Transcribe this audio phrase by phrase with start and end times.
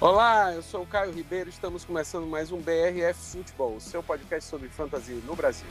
[0.00, 4.68] Olá, eu sou o Caio Ribeiro, estamos começando mais um BRF Futebol, seu podcast sobre
[4.70, 5.68] fantasia no Brasil.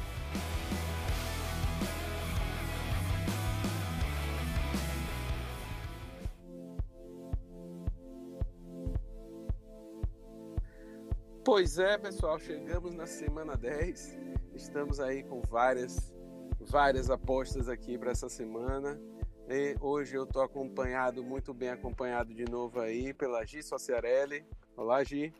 [11.59, 14.17] Pois é, pessoal, chegamos na semana 10.
[14.55, 16.15] Estamos aí com várias
[16.61, 18.97] várias apostas aqui para essa semana.
[19.49, 24.47] E hoje eu estou acompanhado, muito bem acompanhado de novo aí pela Gi Sociarelli.
[24.77, 25.33] Olá, Gi.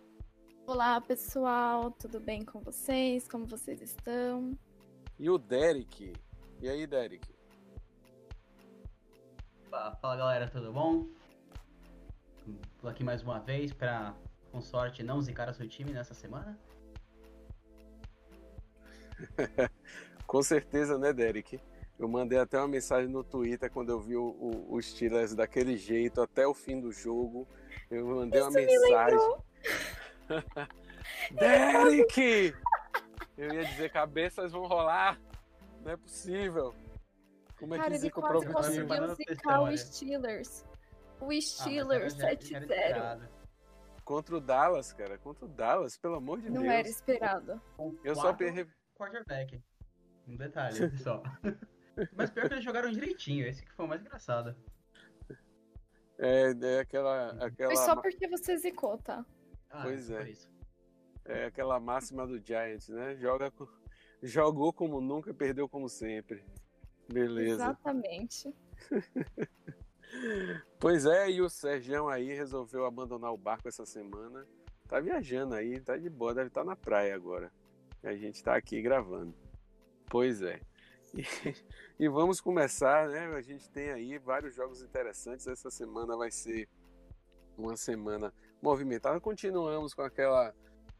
[0.68, 3.26] Olá, pessoal, tudo bem com vocês?
[3.26, 4.52] Como vocês estão?
[5.18, 6.12] E o Derek.
[6.60, 7.34] E aí, Derek?
[9.70, 11.08] Fala, galera, tudo bom?
[12.82, 14.14] Tô aqui mais uma vez para,
[14.52, 16.58] com sorte, não zicar o seu time nessa semana.
[20.26, 21.60] com certeza, né, Derek?
[21.98, 25.76] Eu mandei até uma mensagem no Twitter quando eu vi o, o, o Steelers daquele
[25.76, 27.46] jeito até o fim do jogo.
[27.92, 29.20] Eu mandei Isso uma mensagem.
[31.32, 32.56] Derek!
[33.38, 35.20] Eu ia dizer cabeças vão rolar.
[35.84, 36.74] Não é possível.
[37.58, 38.54] Como é Cara, que zica o próprio time?
[38.54, 40.66] conseguiu zicar o Steelers.
[41.20, 43.39] O ah, Steelers ah, 7-0.
[44.10, 45.20] Contra o Dallas, cara.
[45.20, 46.66] Contra o Dallas, pelo amor de Não Deus.
[46.66, 47.62] Não era esperado.
[48.04, 48.68] Eu só perdi.
[48.96, 49.62] Quarterback.
[50.28, 51.22] Um detalhe só.
[52.16, 54.56] Mas pior que eles jogaram direitinho, esse que foi o mais engraçado.
[56.18, 57.72] É, é aquela, aquela.
[57.72, 59.24] Foi só porque você zicou, tá?
[59.70, 60.34] Ah, pois é.
[61.26, 63.16] É aquela máxima do Giants, né?
[63.16, 63.54] Joga,
[64.24, 66.44] jogou como nunca, perdeu como sempre.
[67.08, 67.64] Beleza.
[67.64, 68.56] Exatamente.
[70.80, 74.46] pois é, e o Sergião aí resolveu abandonar o barco essa semana.
[74.88, 77.52] Tá viajando aí, tá de boa, deve estar tá na praia agora.
[78.04, 79.36] A gente tá aqui gravando.
[80.10, 80.60] Pois é.
[81.14, 81.24] E,
[82.00, 83.28] e, vamos começar, né?
[83.36, 85.48] A gente tem aí vários jogos interessantes.
[85.48, 86.68] Essa semana vai ser
[87.58, 89.20] uma semana movimentada.
[89.20, 90.54] Continuamos com aquela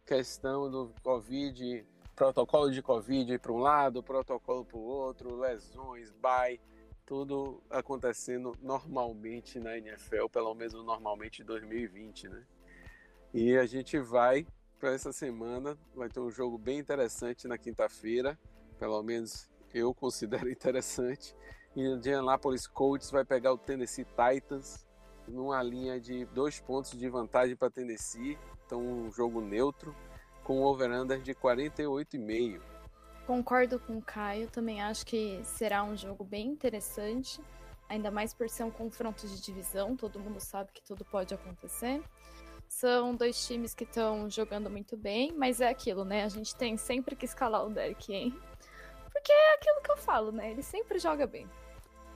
[0.06, 6.60] questão do Covid, protocolo de Covid para um lado, protocolo para o outro, lesões, bye,
[7.10, 12.46] tudo acontecendo normalmente na NFL, pelo menos normalmente em 2020, né?
[13.34, 14.46] E a gente vai
[14.80, 18.38] para essa semana, vai ter um jogo bem interessante na quinta-feira,
[18.78, 21.36] pelo menos eu considero interessante.
[21.76, 24.88] E o Indianapolis Colts vai pegar o Tennessee Titans
[25.28, 28.38] numa linha de dois pontos de vantagem para Tennessee,
[28.68, 29.96] então um jogo neutro
[30.44, 32.62] com um over-under de 48,5.
[33.30, 37.40] Concordo com o Caio, também acho que será um jogo bem interessante,
[37.88, 42.02] ainda mais por ser um confronto de divisão, todo mundo sabe que tudo pode acontecer.
[42.68, 46.24] São dois times que estão jogando muito bem, mas é aquilo, né?
[46.24, 48.42] A gente tem sempre que escalar o Derek Henry
[49.12, 50.50] porque é aquilo que eu falo, né?
[50.50, 51.48] Ele sempre joga bem.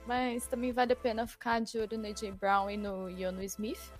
[0.04, 3.92] Mas também vale a pena ficar de olho no AJ Brown e no Yono Smith,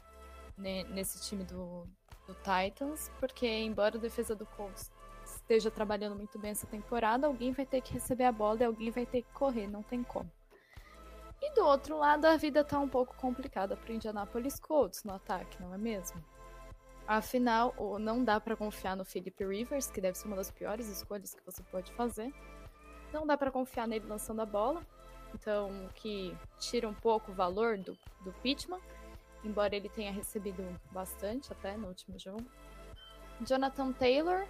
[0.59, 1.87] né, nesse time do,
[2.27, 4.91] do Titans, porque embora a defesa do Colts
[5.45, 8.91] esteja trabalhando muito bem essa temporada, alguém vai ter que receber a bola e alguém
[8.91, 10.31] vai ter que correr, não tem como.
[11.41, 15.63] E do outro lado, a vida tá um pouco complicada para Indianapolis Colts no ataque,
[15.63, 16.25] não é mesmo?
[17.07, 21.35] Afinal, não dá para confiar no Philip Rivers, que deve ser uma das piores escolhas
[21.35, 22.33] que você pode fazer.
[23.13, 24.81] Não dá para confiar nele lançando a bola,
[25.35, 28.81] então que tira um pouco o valor do, do Pittman,
[29.45, 32.47] embora ele tenha recebido bastante até no último jogo.
[33.43, 34.49] Jonathan Taylor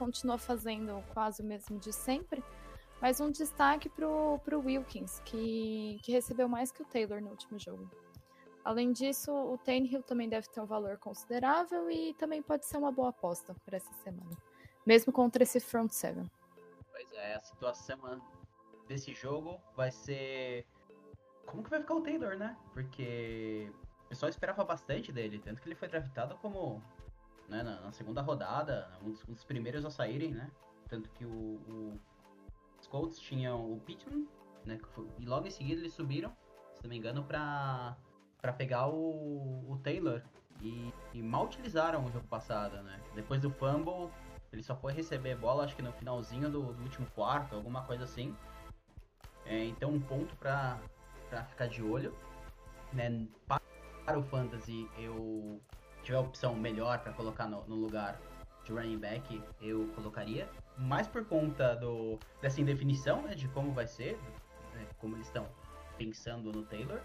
[0.00, 2.42] continua fazendo quase o mesmo de sempre,
[3.02, 7.58] mas um destaque para o Wilkins, que, que recebeu mais que o Taylor no último
[7.58, 7.86] jogo.
[8.64, 12.90] Além disso, o Tannehill também deve ter um valor considerável e também pode ser uma
[12.90, 14.36] boa aposta para essa semana,
[14.86, 16.30] mesmo contra esse front seven.
[16.90, 18.22] Pois é, a situação
[18.88, 20.66] desse jogo vai ser.
[21.46, 22.56] Como que vai ficar o Taylor, né?
[22.72, 23.70] Porque
[24.04, 26.82] o pessoal esperava bastante dele, tanto que ele foi draftado como.
[27.50, 30.48] Né, na, na segunda rodada, um dos, um dos, primeiros a saírem, né?
[30.88, 32.00] Tanto que o, o
[32.80, 34.26] os Colts tinham o Pittman,
[34.64, 34.78] né?
[35.18, 36.32] E logo em seguida eles subiram,
[36.74, 37.96] se não me engano, pra,
[38.40, 40.22] pra pegar o, o Taylor.
[40.62, 43.00] E, e mal utilizaram o jogo passado, né?
[43.14, 44.10] Depois do fumble,
[44.52, 48.04] ele só foi receber bola, acho que no finalzinho do, do último quarto, alguma coisa
[48.04, 48.34] assim.
[49.44, 50.78] É, então, um ponto para
[51.48, 52.14] ficar de olho.
[52.92, 53.26] Né?
[53.46, 55.60] Para o Fantasy, eu
[56.10, 58.20] tiver opção melhor para colocar no, no, lugar
[58.64, 60.48] de running back, eu colocaria.
[60.76, 64.18] Mais por conta do, dessa indefinição né, de como vai ser,
[64.74, 65.46] né, como eles estão
[65.96, 66.98] pensando no Taylor,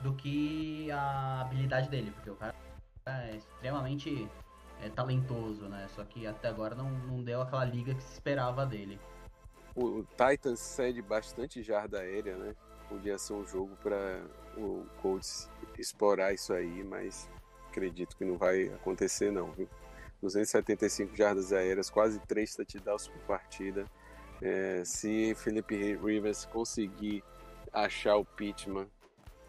[0.00, 2.54] do que a habilidade dele, porque o cara
[3.06, 4.28] é extremamente
[4.82, 5.88] é talentoso, né?
[5.94, 9.00] Só que até agora não, não deu aquela liga que se esperava dele.
[9.74, 12.54] O, o Titans cede bastante jarda aérea, né?
[12.88, 14.22] Podia ser um jogo para
[14.56, 17.28] o Colts explorar isso aí, mas
[17.76, 19.68] acredito que não vai acontecer não, viu?
[20.22, 23.84] 275 jardas aéreas, quase 3 touchdowns por partida.
[24.40, 27.22] É, se Felipe Rivers conseguir
[27.72, 28.88] achar o Pittman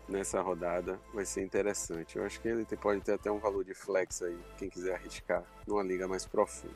[0.08, 2.18] nessa rodada, vai ser interessante.
[2.18, 5.44] Eu acho que ele pode ter até um valor de flex aí, quem quiser arriscar
[5.66, 6.76] numa liga mais profunda.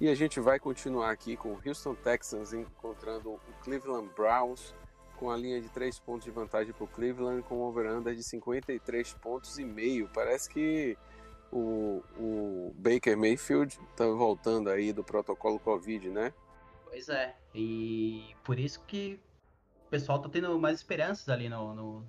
[0.00, 4.74] E a gente vai continuar aqui com o Houston Texans encontrando o Cleveland Browns
[5.16, 8.22] com a linha de 3 pontos de vantagem para o Cleveland com um over-under de
[8.22, 10.08] 53 pontos e meio.
[10.12, 10.96] Parece que
[11.52, 16.32] o, o Baker Mayfield está voltando aí do protocolo Covid, né?
[16.86, 19.20] Pois é, e por isso que
[19.86, 22.06] o pessoal tá tendo mais esperanças ali no, no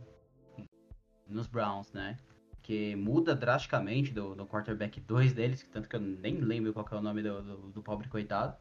[1.27, 2.17] nos Browns, né?
[2.61, 6.95] Que muda drasticamente do, do quarterback 2 deles, tanto que eu nem lembro qual é
[6.95, 8.55] o nome do, do, do pobre coitado,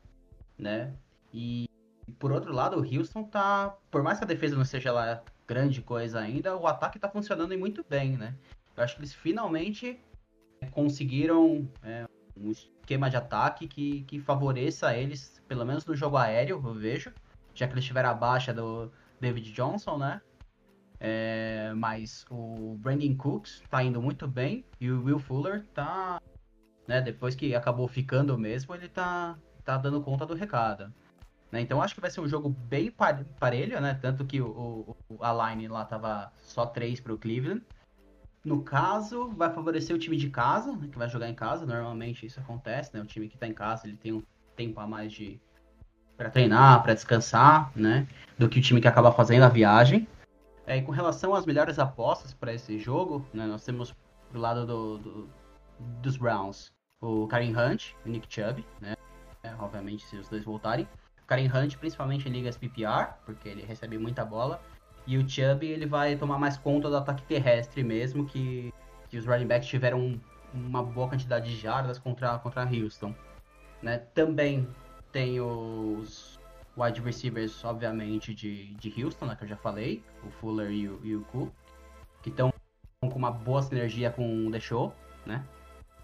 [0.59, 0.95] né?
[1.33, 1.69] E
[2.19, 3.77] por outro lado, o Houston tá.
[3.91, 7.57] Por mais que a defesa não seja lá grande coisa ainda, o ataque tá funcionando
[7.59, 8.35] muito bem, né?
[8.77, 10.01] Eu acho que eles finalmente
[10.71, 12.07] conseguiram é,
[12.37, 17.13] um esquema de ataque que, que favoreça eles, pelo menos no jogo aéreo, eu vejo,
[17.55, 18.91] já que eles tiveram a baixa do
[19.21, 20.21] David Johnson, né?
[20.99, 26.23] É, mas o Brandon Cooks tá indo muito bem e o Will Fuller tá,
[26.87, 30.95] né, depois que acabou ficando mesmo, ele tá, tá dando conta do recado.
[31.53, 31.61] Né?
[31.61, 32.91] Então acho que vai ser um jogo bem
[33.39, 33.99] parelho, né?
[34.01, 37.63] Tanto que o, o a line lá tava só 3 pro Cleveland.
[38.43, 41.65] No caso, vai favorecer o time de casa, né, que vai jogar em casa.
[41.65, 43.01] Normalmente isso acontece, né?
[43.01, 44.23] O time que está em casa, ele tem um
[44.57, 45.39] tempo a mais de
[46.17, 48.09] para treinar, para descansar, né?
[48.39, 50.09] Do que o time que acaba fazendo a viagem.
[50.67, 53.95] É, e com relação às melhores apostas para esse jogo, né, nós temos
[54.33, 55.29] do lado do, do,
[56.01, 58.95] dos Browns o Karen Hunt e o Nick Chubb, né?
[59.43, 60.87] É, obviamente, se os dois voltarem.
[61.33, 64.61] Karen Hunt, principalmente em ligas PPR, porque ele recebe muita bola.
[65.07, 68.73] E o Chubb, ele vai tomar mais conta do ataque terrestre mesmo, que,
[69.09, 70.21] que os running backs tiveram
[70.53, 73.15] uma boa quantidade de jardas contra, contra Houston.
[73.81, 73.97] Né?
[74.15, 74.69] Também
[75.11, 76.39] tem os
[76.77, 81.01] wide receivers, obviamente, de, de Houston, né, que eu já falei, o Fuller e o,
[81.03, 81.51] e o Cook,
[82.23, 82.53] que estão
[83.01, 84.95] com uma boa sinergia com o The Show,
[85.25, 85.45] né?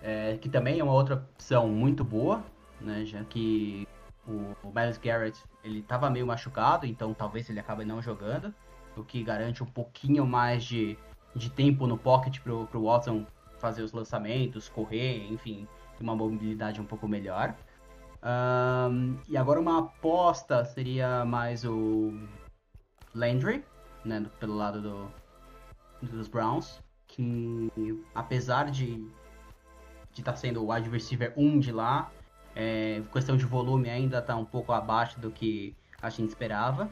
[0.03, 2.45] É, que também é uma outra opção muito boa,
[2.81, 3.05] né?
[3.05, 3.88] Já que
[4.29, 8.55] o, o Miles Garrett ele estava meio machucado, então talvez ele acabe não jogando
[8.97, 10.99] o que garante um pouquinho mais de,
[11.35, 13.25] de tempo no pocket pro, pro Watson
[13.59, 15.67] fazer os lançamentos, correr, enfim,
[16.01, 17.55] uma mobilidade um pouco melhor.
[18.23, 22.13] Um, e agora uma aposta seria mais o
[23.15, 23.65] Landry,
[24.05, 25.13] né, pelo lado do,
[26.03, 27.71] dos Browns, que
[28.15, 29.07] apesar de
[30.17, 32.11] estar tá sendo o wide receiver 1 de lá,
[32.55, 36.91] é, questão de volume ainda está um pouco abaixo do que a gente esperava.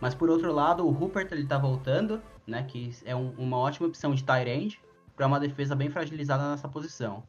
[0.00, 2.62] Mas por outro lado, o Rupert ele tá voltando, né?
[2.62, 4.80] Que é um, uma ótima opção de tight end
[5.16, 7.22] para uma defesa bem fragilizada nessa posição.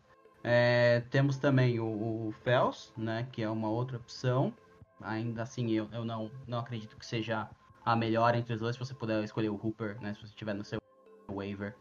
[0.43, 1.85] É, temos também o,
[2.27, 3.27] o Fels, né?
[3.31, 4.53] Que é uma outra opção.
[5.01, 7.49] Ainda assim, eu, eu não, não acredito que seja
[7.83, 8.75] a melhor entre os dois.
[8.75, 10.13] Se você puder escolher o Hooper, né?
[10.13, 10.79] Se você tiver no seu
[11.27, 11.75] waiver,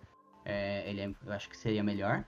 [0.44, 2.24] é, ele é, eu acho que seria melhor.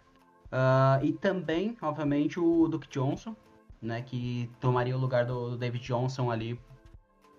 [0.53, 3.37] Uh, e também, obviamente, o Duke Johnson,
[3.81, 4.03] né?
[4.03, 6.59] Que tomaria o lugar do, David Johnson ali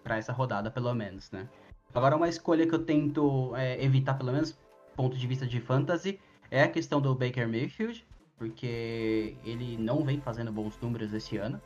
[0.04, 1.48] para essa rodada, pelo menos, né?
[1.94, 4.58] Agora, uma escolha que eu tento é, evitar, pelo menos,
[4.96, 6.20] ponto de vista de fantasy,
[6.50, 8.06] é a questão do Baker Mayfield,
[8.38, 11.62] porque ele não vem fazendo bons números esse ano,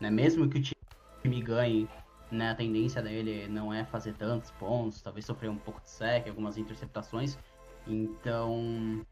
[0.00, 0.10] né?
[0.10, 1.88] Mesmo que o time ganhe,
[2.30, 2.50] né?
[2.50, 6.56] A tendência dele não é fazer tantos pontos, talvez sofrer um pouco de sec, algumas
[6.56, 7.38] interceptações.
[7.86, 9.04] Então,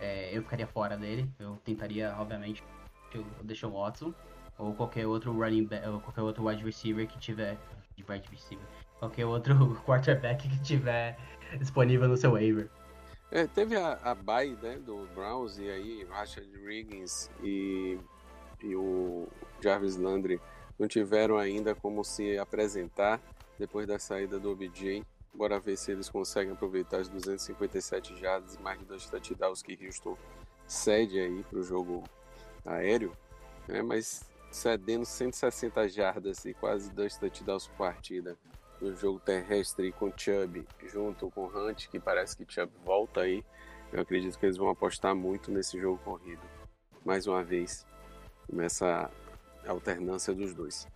[0.00, 1.28] é, eu ficaria fora dele.
[1.38, 2.62] Eu tentaria, obviamente,
[3.18, 4.14] o Deshaun Watson
[4.58, 7.58] ou qualquer outro running back, ou qualquer outro wide receiver que tiver
[7.96, 8.64] de wide receiver.
[8.98, 11.18] Qualquer outro quarterback que tiver
[11.58, 12.70] disponível no seu waiver.
[13.30, 17.98] É, teve a, a né, do Browns e aí Rashad Riggins e,
[18.62, 19.26] e o
[19.60, 20.38] Jarvis Landry
[20.78, 23.20] não tiveram ainda como se apresentar
[23.58, 25.02] depois da saída do OBJ.
[25.34, 29.78] Bora ver se eles conseguem aproveitar as 257 jardas e mais de dois touchdowns que
[29.82, 30.16] Houston
[30.66, 32.04] cede aí para o jogo
[32.64, 33.16] aéreo.
[33.68, 33.82] Né?
[33.82, 38.36] Mas cedendo 160 jardas e quase dois touchdowns por partida
[38.80, 43.44] no jogo terrestre com Chubb, junto com Hunt, que parece que Chubb volta aí.
[43.92, 46.42] Eu acredito que eles vão apostar muito nesse jogo corrido.
[47.04, 47.86] Mais uma vez,
[48.50, 49.10] nessa
[49.66, 50.86] alternância dos dois.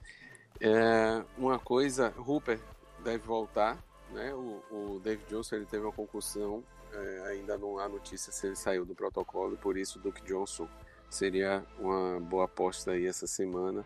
[0.61, 2.59] É, uma coisa, Hooper
[3.05, 3.79] deve voltar,
[4.11, 4.35] né?
[4.35, 8.57] O, o David Johnson ele teve uma concussão é, ainda não há notícia se ele
[8.57, 10.69] saiu do protocolo, e por isso Duke Johnson
[11.11, 13.85] seria uma boa aposta aí essa semana,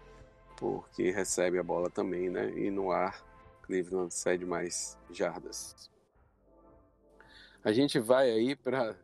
[0.57, 2.51] porque recebe a bola também, né?
[2.51, 3.25] E no ar,
[3.63, 5.91] Cleveland cede mais jardas.
[7.63, 8.97] A gente vai aí para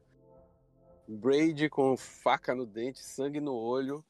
[1.07, 4.05] Brady com faca no dente, sangue no olho,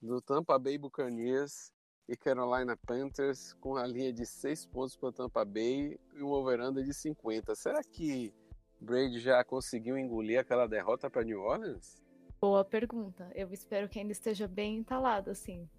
[0.00, 1.72] do Tampa Bay Buccaneers
[2.08, 6.82] e Carolina Panthers com a linha de 6 pontos para Tampa Bay e um overanda
[6.82, 7.54] de 50.
[7.54, 8.34] Será que
[8.80, 12.01] Brady já conseguiu engolir aquela derrota para New Orleans?
[12.42, 13.30] Boa pergunta.
[13.36, 15.70] Eu espero que ainda esteja bem entalado, assim.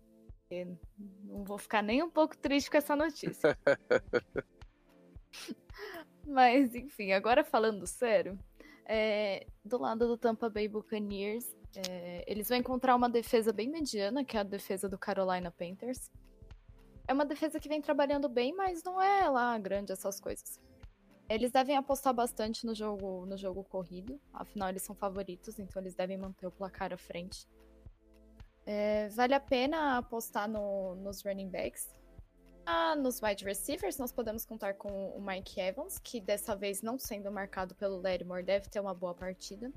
[0.49, 0.79] Eu
[1.25, 3.57] não vou ficar nem um pouco triste com essa notícia.
[6.25, 8.39] Mas, enfim, agora falando sério,
[8.85, 11.53] é, do lado do Tampa Bay Buccaneers,
[11.85, 16.09] é, eles vão encontrar uma defesa bem mediana, que é a defesa do Carolina Panthers.
[17.05, 20.61] É uma defesa que vem trabalhando bem, mas não é lá grande essas coisas.
[21.29, 25.95] Eles devem apostar bastante no jogo, no jogo corrido, afinal eles são favoritos, então eles
[25.95, 27.47] devem manter o placar à frente.
[28.65, 31.93] É, vale a pena apostar no, nos running backs.
[32.65, 36.97] Ah, nos wide receivers, nós podemos contar com o Mike Evans, que dessa vez, não
[36.97, 39.71] sendo marcado pelo Lattimore, deve ter uma boa partida.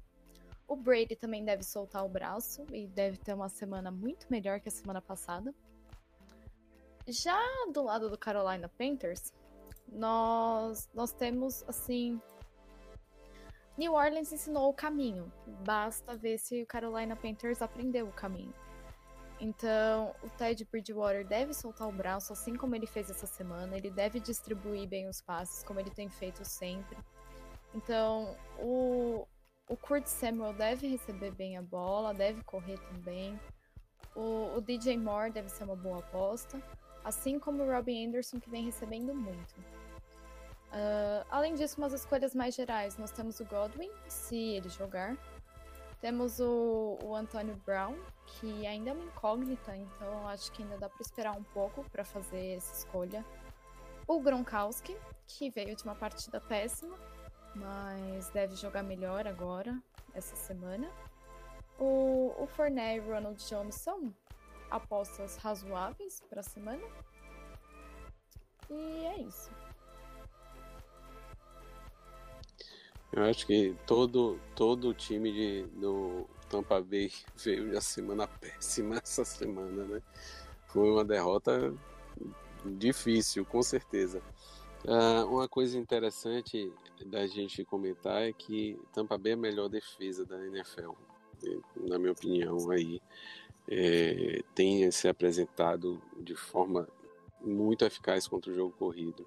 [0.68, 4.68] O Brady também deve soltar o braço e deve ter uma semana muito melhor que
[4.68, 5.54] a semana passada.
[7.08, 7.40] Já
[7.72, 9.32] do lado do Carolina Panthers,
[9.88, 12.20] nós, nós temos assim.
[13.76, 15.30] New Orleans ensinou o caminho.
[15.64, 18.54] Basta ver se o Carolina Panthers aprendeu o caminho.
[19.38, 23.76] Então, o Ted Bridgewater deve soltar o braço, assim como ele fez essa semana.
[23.76, 26.96] Ele deve distribuir bem os passes, como ele tem feito sempre.
[27.74, 29.26] Então, o,
[29.68, 33.38] o Kurt Samuel deve receber bem a bola, deve correr também.
[34.14, 36.58] O, o DJ Moore deve ser uma boa aposta,
[37.06, 39.54] assim como Robbie Anderson, que vem recebendo muito.
[40.72, 42.98] Uh, além disso, umas escolhas mais gerais.
[42.98, 45.16] Nós temos o Godwin, se ele jogar.
[46.00, 47.96] Temos o, o Antônio Brown,
[48.26, 52.04] que ainda é uma incógnita, então acho que ainda dá para esperar um pouco para
[52.04, 53.24] fazer essa escolha.
[54.06, 54.96] O Gronkowski,
[55.28, 56.98] que veio de uma partida péssima,
[57.54, 59.80] mas deve jogar melhor agora,
[60.12, 60.90] essa semana.
[61.78, 63.40] O, o Fournette e Ronald
[63.72, 64.12] são
[64.70, 66.82] apostas razoáveis para a semana.
[68.70, 69.50] E é isso.
[73.12, 78.96] Eu acho que todo, todo o time de, do Tampa Bay veio de semana péssima
[79.02, 80.02] essa semana, né?
[80.66, 81.72] Foi uma derrota
[82.64, 84.20] difícil, com certeza.
[84.84, 86.72] Uh, uma coisa interessante
[87.06, 90.92] da gente comentar é que Tampa Bay é a melhor defesa da NFL,
[91.76, 93.00] na minha opinião aí.
[93.68, 96.88] É, tem se apresentado de forma
[97.40, 99.26] muito eficaz contra o jogo corrido.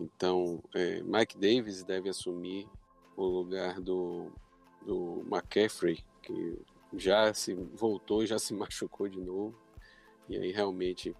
[0.00, 2.68] Então, é, Mike Davis deve assumir
[3.16, 4.32] o lugar do,
[4.84, 6.58] do McCaffrey, que
[6.94, 9.56] já se voltou, já se machucou de novo.
[10.28, 11.14] E aí realmente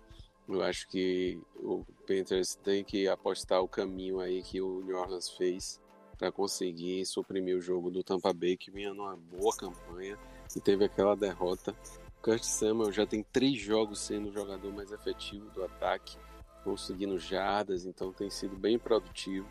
[0.48, 5.30] eu acho que o Panthers tem que apostar o caminho aí que o New Orleans
[5.30, 5.80] fez
[6.18, 10.18] para conseguir suprimir o jogo do Tampa Bay, que vinha numa boa campanha
[10.54, 11.74] e teve aquela derrota.
[12.22, 16.16] Kurt Samuel já tem três jogos sendo o jogador mais efetivo do ataque,
[16.62, 19.48] conseguindo jardas, então tem sido bem produtivo.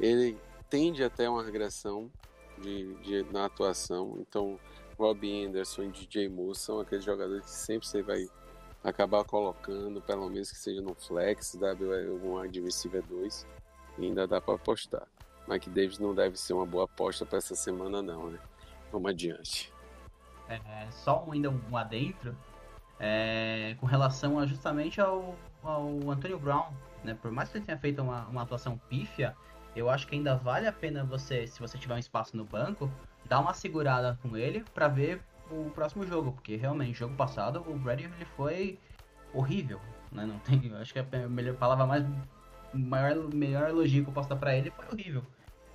[0.00, 0.36] Ele
[0.68, 2.10] tende até uma regressão
[2.58, 4.58] de, de, na atuação, então
[4.98, 8.28] Robbie Anderson e DJ Moore são aqueles jogadores que sempre você vai
[8.82, 13.46] acabar colocando, pelo menos que seja no flex, algum wide receiver 2,
[13.98, 15.06] e ainda dá para apostar.
[15.46, 18.40] Mike Davis não deve ser uma boa aposta para essa semana não, né?
[18.90, 19.72] Vamos adiante.
[20.54, 22.36] É, só ainda um adentro,
[22.98, 26.72] é, com relação a, justamente ao, ao Antonio Brown,
[27.04, 27.16] né?
[27.20, 29.36] Por mais que ele tenha feito uma, uma atuação pífia,
[29.74, 32.90] eu acho que ainda vale a pena você, se você tiver um espaço no banco,
[33.24, 37.78] dar uma segurada com ele para ver o próximo jogo, porque realmente, jogo passado, o
[37.78, 38.78] Brady ele foi
[39.32, 39.80] horrível,
[40.12, 40.26] né?
[40.26, 42.04] Não tem, acho que a melhor palavra mais
[42.72, 45.24] maior melhor elogio que eu posso dar para ele foi horrível.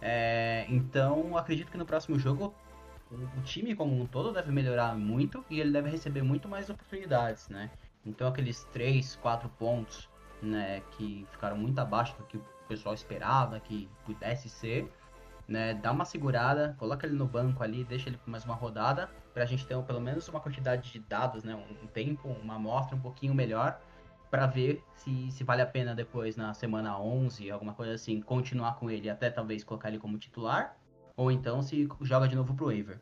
[0.01, 2.53] É, então, acredito que no próximo jogo
[3.11, 7.47] o, time como um todo deve melhorar muito e ele deve receber muito mais oportunidades,
[7.49, 7.69] né?
[8.05, 10.09] Então, aqueles 3, 4 pontos,
[10.41, 14.91] né, que ficaram muito abaixo do que o pessoal esperava que pudesse ser,
[15.47, 15.73] né?
[15.75, 19.43] Dá uma segurada, coloca ele no banco ali, deixa ele por mais uma rodada, para
[19.43, 21.55] a gente ter pelo menos uma quantidade de dados, né?
[21.55, 23.79] Um tempo, uma amostra um pouquinho melhor,
[24.29, 28.75] para ver se, se vale a pena depois na semana 11, alguma coisa assim, continuar
[28.75, 30.75] com ele até talvez colocar ele como titular,
[31.15, 32.99] ou então se joga de novo pro waiver.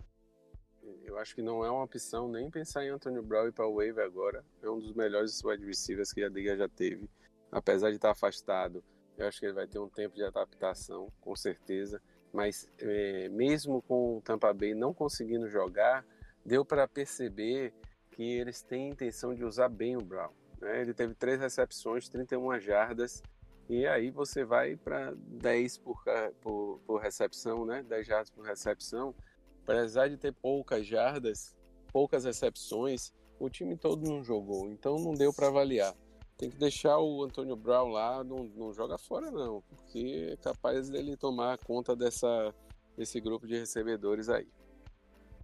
[1.03, 4.05] Eu acho que não é uma opção nem pensar em Antônio Brown para o waiver
[4.05, 4.43] agora.
[4.62, 7.10] É um dos melhores wide receivers que a liga já teve.
[7.51, 8.84] Apesar de estar afastado,
[9.17, 12.01] eu acho que ele vai ter um tempo de adaptação, com certeza
[12.34, 16.03] mas é, mesmo com o Tampa Bay não conseguindo jogar,
[16.43, 17.72] deu para perceber
[18.10, 20.32] que eles têm intenção de usar bem o Brown.
[20.60, 20.82] Né?
[20.82, 23.22] Ele teve três recepções, 31 jardas,
[23.70, 26.03] e aí você vai para 10 por,
[26.41, 27.84] por, por, recepção, né?
[27.84, 29.15] 10 jardas por recepção.
[29.63, 31.55] Apesar de ter poucas jardas,
[31.91, 35.96] poucas recepções, o time todo não jogou, então não deu para avaliar.
[36.38, 40.89] Tem que deixar o Antônio Brown lá, não, não joga fora não, porque é capaz
[40.89, 42.53] dele tomar conta dessa,
[42.98, 44.48] desse grupo de recebedores aí.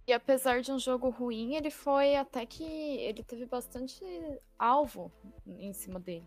[0.06, 4.04] E apesar de um jogo ruim, ele foi até que ele teve bastante
[4.58, 5.10] alvo
[5.46, 6.26] em cima dele.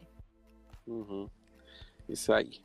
[0.87, 1.27] Uhum.
[2.13, 2.61] Isso aí.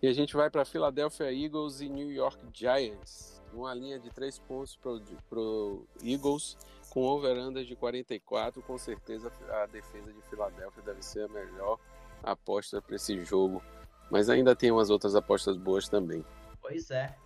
[0.00, 3.42] E a gente vai para Philadelphia Eagles e New York Giants.
[3.52, 6.56] Uma linha de três pontos para o Eagles
[6.88, 8.62] com over de 44.
[8.62, 11.80] Com certeza a defesa de Filadélfia deve ser a melhor
[12.22, 13.60] aposta para esse jogo.
[14.08, 16.24] Mas ainda tem umas outras apostas boas também.
[16.60, 17.16] Pois é.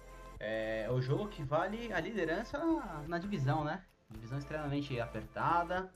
[0.40, 3.84] É o jogo que vale a liderança na, na divisão, né?
[4.10, 5.92] Divisão extremamente apertada.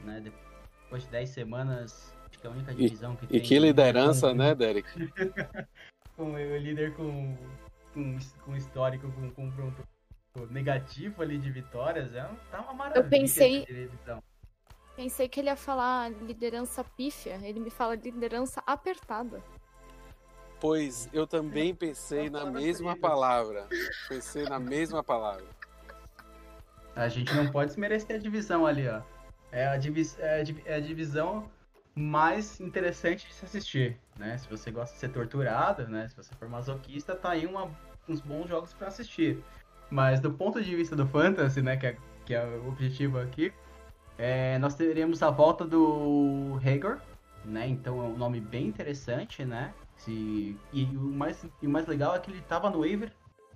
[0.00, 0.20] Né?
[0.20, 2.11] Depois de 10 semanas
[2.42, 3.38] que é a única divisão que e, tem.
[3.38, 4.34] E que liderança, com...
[4.34, 4.88] né, Derek?
[6.16, 7.36] com o líder com,
[7.94, 9.82] com, com histórico, com confronto
[10.50, 13.04] negativo ali de vitórias, é, tá uma maravilha.
[13.04, 13.66] Eu pensei.
[14.96, 19.42] Pensei que ele ia falar liderança pífia, ele me fala liderança apertada.
[20.60, 23.66] Pois eu também pensei na mesma palavra.
[24.08, 25.46] Pensei na mesma palavra.
[26.94, 29.00] A gente não pode desmerecer a divisão ali, ó.
[29.50, 31.50] É a, divis é a, é a divisão
[31.94, 34.38] mais interessante de se assistir, né?
[34.38, 36.08] Se você gosta de ser torturado, né?
[36.08, 37.70] Se você for masoquista, tá aí uma,
[38.08, 39.42] uns bons jogos para assistir.
[39.90, 41.76] Mas do ponto de vista do fantasy, né?
[41.76, 43.52] Que é, que é o objetivo aqui,
[44.16, 46.98] é, nós teremos a volta do Hager,
[47.44, 47.68] né?
[47.68, 49.74] Então é um nome bem interessante, né?
[49.96, 53.12] Se, e, o mais, e o mais legal é que ele tava no waiver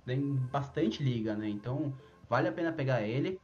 [0.07, 1.49] em bastante liga, né?
[1.49, 1.93] Então
[2.29, 3.39] vale a pena pegar ele.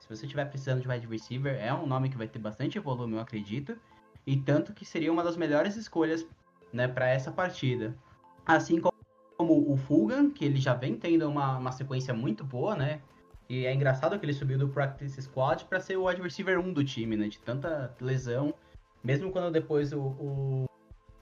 [0.00, 3.14] Se você estiver precisando de wide receiver, é um nome que vai ter bastante volume,
[3.14, 3.78] eu acredito
[4.26, 6.26] e tanto que seria uma das melhores escolhas
[6.72, 7.94] né, para essa partida.
[8.44, 13.00] Assim como o Fulgan, que ele já vem tendo uma, uma sequência muito boa, né?
[13.48, 16.84] E é engraçado que ele subiu do Practice Squad para ser o receiver 1 do
[16.84, 17.28] time, né?
[17.28, 18.54] De tanta lesão.
[19.02, 20.64] Mesmo quando depois o, o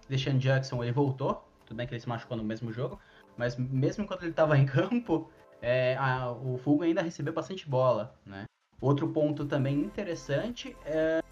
[0.09, 3.01] Deshaun Jackson ele voltou, tudo bem que ele se machucou no mesmo jogo,
[3.37, 8.15] mas mesmo quando ele estava em campo, é, a, o Fulgan ainda recebeu bastante bola,
[8.25, 8.45] né?
[8.81, 11.23] Outro ponto também interessante é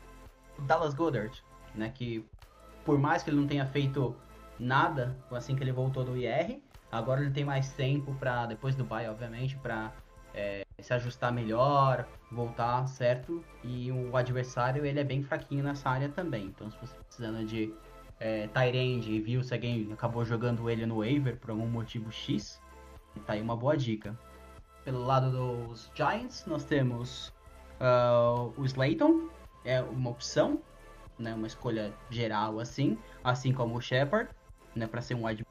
[0.56, 1.90] o Dallas Goddard, né?
[1.94, 2.24] Que
[2.84, 4.16] por mais que ele não tenha feito
[4.58, 8.84] nada assim que ele voltou do IR, agora ele tem mais tempo para depois do
[8.84, 9.92] bye, obviamente, para
[10.34, 13.44] é, se ajustar melhor, voltar certo.
[13.64, 16.46] E o adversário ele é bem fraquinho nessa área também.
[16.46, 17.74] Então, se você tá precisando de
[18.18, 22.60] é, Tyrande e viu se alguém acabou jogando ele no waiver por algum motivo X,
[23.26, 24.16] tá aí uma boa dica.
[24.84, 27.32] Pelo lado dos Giants, nós temos
[27.80, 29.28] uh, o Slayton,
[29.64, 30.60] é uma opção,
[31.20, 34.30] né, uma escolha geral assim, assim como o Shepard,
[34.74, 35.44] né, para ser um wide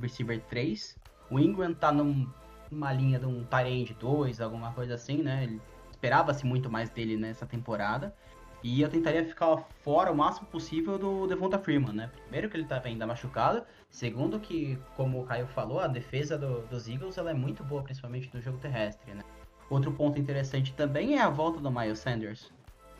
[0.00, 0.96] receiver 3.
[1.30, 2.28] O Ingram tá num,
[2.70, 5.58] numa linha de um Tyrande 2, alguma coisa assim, né?
[5.90, 8.14] Esperava-se muito mais dele nessa temporada.
[8.62, 12.10] E eu tentaria ficar fora o máximo possível do Devonta Freeman, né?
[12.22, 16.62] Primeiro que ele tá ainda machucado, segundo que, como o Caio falou, a defesa do,
[16.68, 19.22] dos Eagles ela é muito boa, principalmente no jogo terrestre, né?
[19.68, 22.50] Outro ponto interessante também é a volta do Miles Sanders,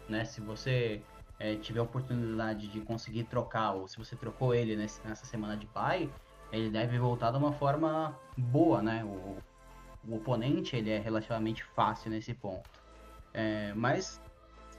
[0.06, 0.26] né?
[0.26, 1.00] Se você
[1.38, 5.66] é, tiver a oportunidade de conseguir trocar, ou se você trocou ele nessa semana de
[5.66, 6.10] bye,
[6.52, 9.04] ele deve voltar de uma forma boa, né?
[9.04, 9.36] O,
[10.06, 12.68] o oponente ele é relativamente fácil nesse ponto.
[13.32, 14.20] É, mas,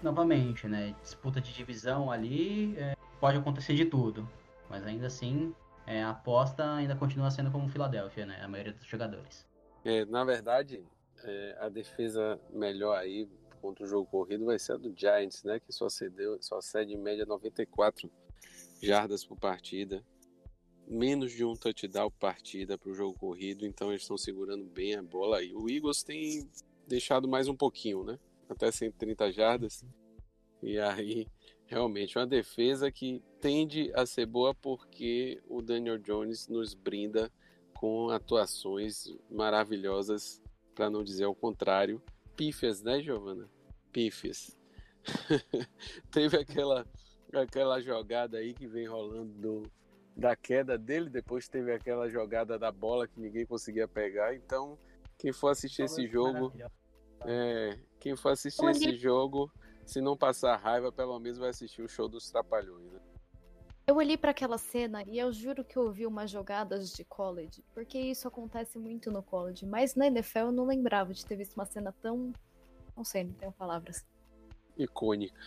[0.02, 0.96] novamente, né?
[1.02, 4.28] Disputa de divisão ali é, pode acontecer de tudo.
[4.70, 5.54] Mas ainda assim,
[5.86, 8.40] é, a aposta ainda continua sendo como Filadélfia, né?
[8.42, 9.46] A maioria dos jogadores.
[9.84, 10.84] É, na verdade,
[11.24, 15.60] é, a defesa melhor aí contra o jogo corrido vai ser a do Giants, né?
[15.60, 18.10] Que só cedeu, só cede em média 94
[18.82, 20.04] jardas por partida.
[20.88, 24.96] Menos de um touchdown por partida para o jogo corrido, então eles estão segurando bem
[24.96, 25.54] a bola aí.
[25.56, 26.48] O Eagles tem
[26.88, 28.20] deixado mais um pouquinho, né?
[28.48, 29.84] Até 130 jardas.
[30.62, 31.28] E aí,
[31.66, 37.32] realmente, uma defesa que tende a ser boa porque o Daniel Jones nos brinda
[37.74, 40.42] com atuações maravilhosas,
[40.74, 42.02] para não dizer o contrário.
[42.36, 43.50] Pífias, né, Giovana?
[43.96, 44.58] pífias.
[46.12, 46.86] Teve aquela,
[47.34, 49.72] aquela jogada aí que vem rolando do,
[50.18, 54.36] da queda dele, depois teve aquela jogada da bola que ninguém conseguia pegar.
[54.36, 54.78] Então,
[55.18, 56.52] quem for assistir esse jogo,
[57.26, 59.50] é, quem for assistir esse jogo,
[59.86, 62.92] se não passar raiva, pelo menos vai assistir o show dos Trapalhões.
[62.92, 63.00] Né?
[63.88, 67.64] Eu olhei para aquela cena e eu juro que eu ouvi umas jogadas de college,
[67.74, 71.54] porque isso acontece muito no college, mas na NFL eu não lembrava de ter visto
[71.56, 72.34] uma cena tão.
[72.98, 74.04] Não sei, não tenho palavras.
[74.78, 75.40] Icônica.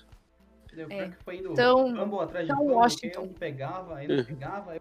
[0.91, 1.11] É.
[1.25, 3.21] Foi indo Então- atrás de então fumble, Washington.
[3.23, 4.79] um não pegava, ele não pegava, aí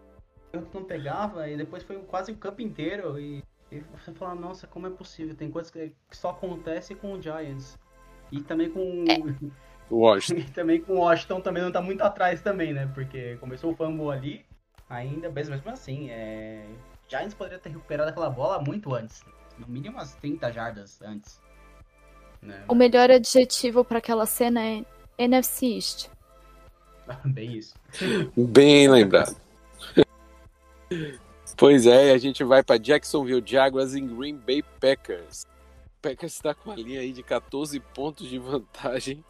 [0.52, 3.18] o outro não pegava, e depois foi quase o campo inteiro.
[3.18, 3.42] E,
[3.72, 5.34] e você fala, nossa, como é possível?
[5.34, 7.76] Tem coisas que, só acontece com o Giants.
[8.30, 9.04] E também com.
[9.90, 10.40] Washington.
[10.40, 12.90] E também com o Washington também não tá muito atrás também, né?
[12.94, 14.44] Porque começou o fumble ali,
[14.88, 16.64] ainda, mas mesmo assim, é...
[17.08, 19.22] Giants poderia ter recuperado aquela bola muito antes.
[19.58, 21.40] No mínimo umas 30 jardas antes.
[22.40, 22.62] Né?
[22.68, 24.84] O melhor adjetivo para aquela cena é
[25.16, 26.08] NFC East.
[27.24, 27.74] Bem isso.
[28.36, 29.36] Bem lembrado.
[31.56, 35.42] Pois é, a gente vai para Jacksonville Jaguars em Green Bay Packers.
[35.42, 39.24] O Packers está com a linha aí de 14 pontos de vantagem.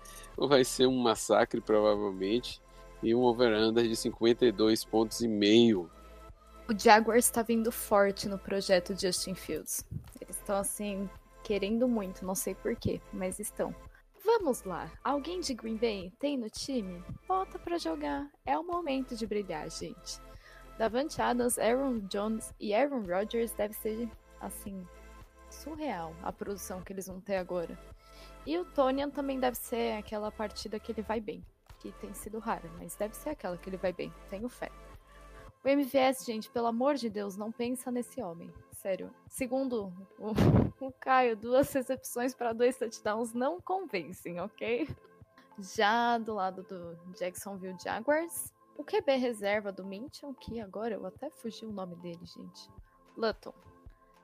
[0.46, 2.62] Vai ser um massacre, provavelmente.
[3.03, 5.90] E um over-under de 52 pontos e meio.
[6.68, 9.85] O Jaguars está vindo forte no projeto Justin Fields.
[10.20, 11.09] Eles estão assim
[11.42, 13.74] querendo muito, não sei porquê, mas estão.
[14.22, 17.03] Vamos lá, alguém de Green Bay tem no time?
[17.27, 20.20] Volta pra jogar, é o momento de brilhar, gente.
[20.77, 24.07] Davante Adams, Aaron Jones e Aaron Rodgers deve ser
[24.38, 24.87] assim
[25.48, 27.79] surreal a produção que eles vão ter agora.
[28.46, 31.44] E o Tonian também deve ser aquela partida que ele vai bem,
[31.79, 34.70] que tem sido rara, mas deve ser aquela que ele vai bem, tenho fé.
[35.64, 38.53] O MVS, gente, pelo amor de Deus, não pensa nesse homem.
[38.72, 39.12] Sério.
[39.29, 40.31] Segundo o,
[40.87, 44.88] o Caio, duas recepções para dois touchdowns não convencem, ok?
[45.59, 51.29] Já do lado do Jacksonville Jaguars, o QB reserva do Minchon, que agora eu até
[51.31, 52.70] fugi o nome dele, gente.
[53.16, 53.53] Lutton.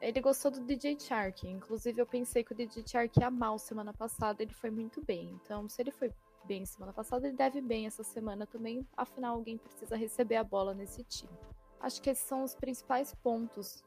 [0.05, 1.49] Ele gostou do DJ Chark.
[1.49, 4.43] Inclusive, eu pensei que o DJ Chark ia mal semana passada.
[4.43, 5.31] Ele foi muito bem.
[5.43, 6.13] Então, se ele foi
[6.45, 8.87] bem semana passada, ele deve bem essa semana também.
[8.95, 11.33] Afinal, alguém precisa receber a bola nesse time.
[11.81, 13.83] Acho que esses são os principais pontos.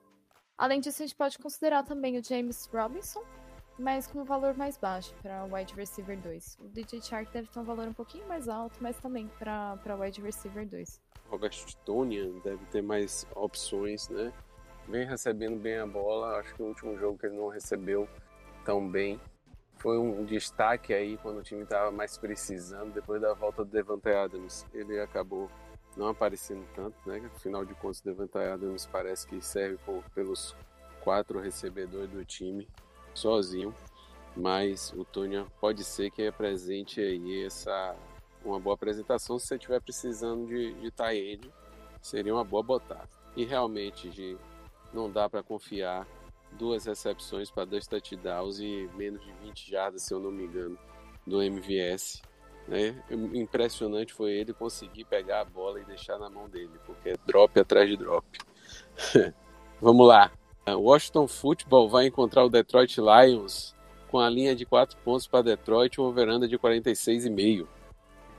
[0.58, 3.23] Além disso, a gente pode considerar também o James Robinson,
[3.77, 6.58] mas com um valor mais baixo para wide receiver 2.
[6.62, 10.19] O DJ Chark deve ter um valor um pouquinho mais alto, mas também para wide
[10.19, 10.99] receiver 2.
[11.30, 14.34] Robert Tonian deve ter mais opções, né?
[14.88, 16.38] Vem recebendo bem a bola.
[16.39, 18.08] Acho que o último jogo que ele não recebeu
[18.63, 19.19] tão bem
[19.78, 24.10] foi um destaque aí quando o time estava mais precisando, depois da volta do Devante
[24.10, 24.65] Adams.
[24.73, 25.50] Ele acabou
[25.95, 27.21] não aparecendo tanto, né?
[27.36, 30.56] Afinal de contas, o Devante Adams parece que serve por, pelos
[31.02, 32.67] quatro recebedores do time
[33.13, 33.73] sozinho,
[34.36, 37.95] mas o Tony pode ser que apresente aí essa
[38.43, 41.52] uma boa apresentação se você estiver precisando de, de tie-end,
[42.02, 43.08] seria uma boa botar.
[43.36, 44.38] E realmente, de,
[44.98, 46.08] não dá para confiar
[46.54, 50.78] duas recepções para dois touchdowns e menos de 20 jardas, se eu não me engano,
[51.26, 52.22] do MVS.
[52.68, 53.02] Né?
[53.34, 57.58] Impressionante foi ele conseguir pegar a bola e deixar na mão dele, porque é drop
[57.60, 58.26] atrás de drop.
[59.80, 60.32] Vamos lá.
[60.68, 63.74] Washington Football vai encontrar o Detroit Lions
[64.10, 67.68] com a linha de 4 pontos para Detroit, uma veranda de 46,5.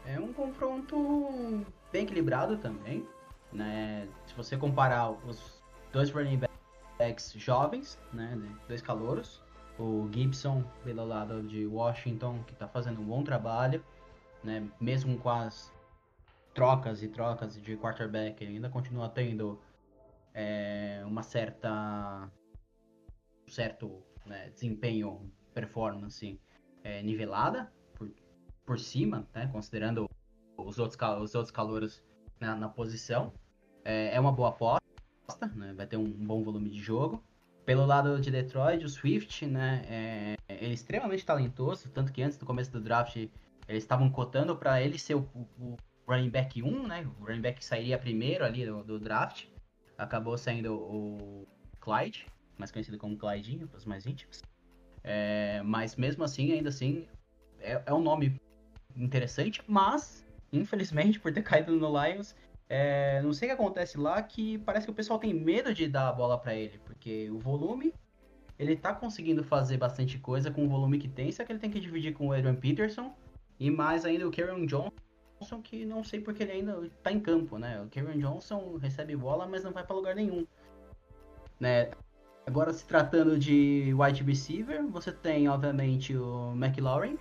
[0.05, 3.07] É um confronto bem equilibrado também,
[3.53, 4.09] né?
[4.27, 5.58] Se você comparar os
[5.93, 6.41] dois running
[6.99, 9.43] backs jovens, né, dois calouros,
[9.79, 13.85] o Gibson pelo lado de Washington, que está fazendo um bom trabalho,
[14.43, 15.73] né, mesmo com as
[16.55, 19.61] trocas e trocas de quarterback, ele ainda continua tendo
[20.35, 22.31] é, uma certa
[23.47, 26.39] um certo né, desempenho, performance
[26.85, 28.11] é, nivelada por,
[28.65, 30.09] por cima, né, considerando
[30.57, 32.03] os outros, os outros calouros
[32.41, 33.33] na, na posição.
[33.85, 34.85] É, é, uma boa aposta,
[35.55, 37.23] né, vai ter um bom volume de jogo.
[37.65, 42.47] Pelo lado de Detroit, o Swift, né, é, é extremamente talentoso, tanto que antes do
[42.47, 47.07] começo do draft eles estavam cotando para ele ser o, o, running back 1, né,
[47.21, 49.45] o running back que sairia primeiro ali do, do draft.
[49.99, 51.47] Acabou saindo o
[51.81, 54.43] Clyde, mais conhecido como Clydinho, para os mais íntimos.
[55.05, 57.07] É, mas mesmo assim, ainda assim,
[57.61, 58.41] é, é, um nome
[58.97, 62.35] interessante, mas, infelizmente, por ter caído no Lions,
[62.69, 65.89] é, não sei o que acontece lá, que parece que o pessoal tem medo de
[65.89, 67.95] dar a bola para ele, porque o volume,
[68.59, 71.71] ele tá conseguindo fazer bastante coisa com o volume que tem, só que ele tem
[71.71, 73.15] que dividir com o Adrian Peterson,
[73.59, 77.59] e mais ainda o Karen Johnson, que não sei porque ele ainda tá em campo,
[77.59, 77.81] né?
[77.81, 80.47] O Karen Johnson recebe bola, mas não vai para lugar nenhum.
[81.59, 81.91] Né?
[82.47, 87.19] Agora, se tratando de wide receiver, você tem, obviamente, o McLaurin,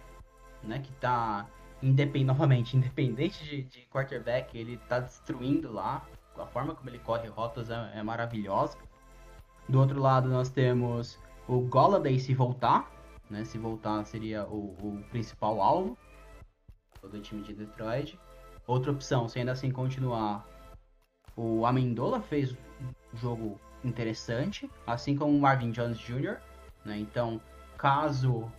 [0.64, 0.80] né?
[0.80, 1.48] Que tá,
[1.82, 2.26] independ...
[2.26, 6.06] novamente, independente de, de quarterback, ele tá destruindo lá.
[6.38, 8.78] A forma como ele corre rotas é, é maravilhosa.
[9.68, 12.92] Do outro lado, nós temos o Golladay se voltar,
[13.30, 13.44] né?
[13.44, 15.98] Se voltar seria o, o principal alvo
[17.02, 18.20] do time de Detroit.
[18.66, 20.46] outra opção, se ainda assim continuar.
[21.36, 26.38] O Amendola fez um jogo interessante, assim como o Marvin Jones Jr.,
[26.84, 26.98] né?
[26.98, 27.40] Então,
[27.78, 28.52] caso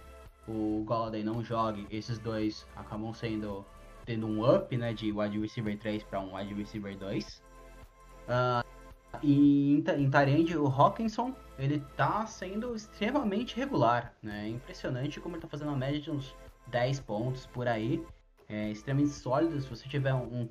[0.49, 3.65] o Golladay não jogue, esses dois acabam sendo
[4.07, 7.43] tendo um up, né, de wide receiver 3 para um wide receiver 2.
[8.27, 8.67] Uh,
[9.23, 14.47] e em, Tyrande, o Hawkinson, ele tá sendo extremamente regular, né?
[14.47, 16.35] É impressionante como ele tá fazendo uma média de uns
[16.69, 18.03] 10 pontos por aí.
[18.49, 19.61] É extremamente sólido.
[19.61, 20.49] Se você tiver um, um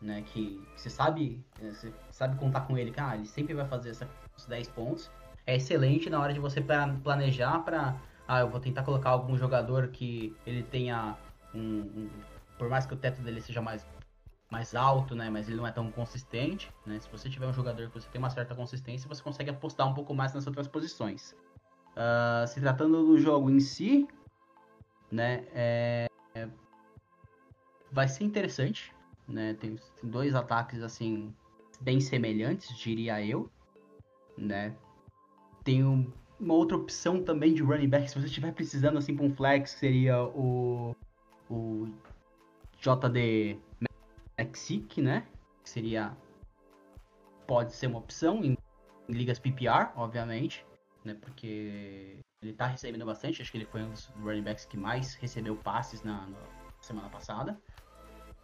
[0.00, 3.66] né, que você sabe, é, você sabe contar com ele, que ah, ele sempre vai
[3.66, 5.10] fazer essa, esses 10 pontos.
[5.46, 6.62] É excelente na hora de você
[7.02, 7.96] planejar para
[8.28, 11.16] ah, eu vou tentar colocar algum jogador que ele tenha
[11.54, 12.10] um, um
[12.58, 13.86] por mais que o teto dele seja mais
[14.50, 15.30] mais alto, né?
[15.30, 16.98] Mas ele não é tão consistente, né?
[16.98, 19.94] Se você tiver um jogador que você tem uma certa consistência, você consegue apostar um
[19.94, 21.34] pouco mais nas outras posições.
[21.92, 24.06] Uh, se tratando do jogo em si,
[25.10, 25.46] né?
[25.52, 26.08] É...
[27.90, 28.94] Vai ser interessante,
[29.26, 29.54] né?
[29.54, 31.34] Tem, tem dois ataques assim
[31.80, 33.50] bem semelhantes, diria eu,
[34.36, 34.74] né?
[35.64, 36.10] Tem um,
[36.40, 39.70] uma outra opção também de running back, se você estiver precisando assim para um flex,
[39.72, 40.94] seria o
[41.50, 41.88] o
[42.80, 43.58] JD
[44.38, 45.26] Mexic, né?
[45.62, 46.16] Que seria.
[47.46, 48.56] Pode ser uma opção em,
[49.08, 50.64] em ligas PPR, obviamente,
[51.04, 51.14] né?
[51.14, 53.40] Porque ele tá recebendo bastante.
[53.40, 56.38] Acho que ele foi um dos running backs que mais recebeu passes na, na
[56.80, 57.58] semana passada.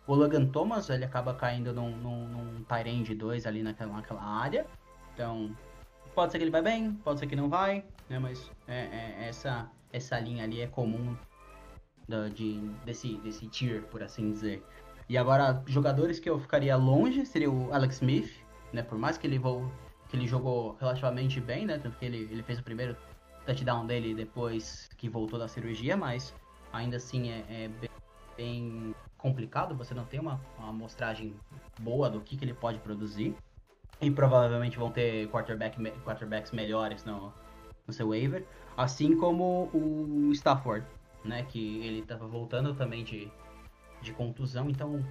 [0.06, 4.66] O Logan Thomas, ele acaba caindo num, num, num Tyrande 2 ali naquela, naquela área.
[5.12, 5.54] Então,
[6.14, 8.18] pode ser que ele vai bem, pode ser que não vai, né?
[8.18, 11.16] Mas é, é, essa, essa linha ali é comum
[12.08, 14.64] da, de, desse, desse tier, por assim dizer.
[15.08, 18.32] E agora, jogadores que eu ficaria longe seria o Alex Smith,
[18.72, 18.82] né?
[18.82, 19.70] Por mais que ele, vou,
[20.08, 21.78] que ele jogou relativamente bem, né?
[21.78, 22.96] Tanto que ele, ele fez o primeiro
[23.44, 26.34] touchdown dele depois que voltou da cirurgia, mas
[26.72, 27.90] ainda assim é, é bem,
[28.36, 29.74] bem, complicado.
[29.76, 31.34] Você não tem uma, uma amostragem
[31.80, 33.36] boa do que, que ele pode produzir.
[34.00, 37.32] E provavelmente vão ter quarterback, quarterbacks melhores no,
[37.86, 38.44] no seu waiver.
[38.76, 40.84] Assim como o Stafford,
[41.24, 41.44] né?
[41.44, 43.30] Que ele estava voltando também de
[44.04, 45.04] de contusão, então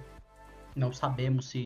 [0.74, 1.64] não sabemos se,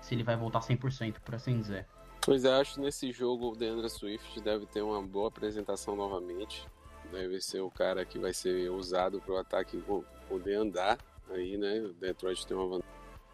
[0.00, 1.86] se ele vai voltar 100%, por assim dizer.
[2.22, 6.66] Pois é, acho que nesse jogo o Deandre Swift deve ter uma boa apresentação novamente.
[7.12, 9.82] Deve ser o cara que vai ser usado para o ataque
[10.26, 10.98] poder andar
[11.30, 11.80] aí, né?
[11.80, 12.80] O Detroit tem uma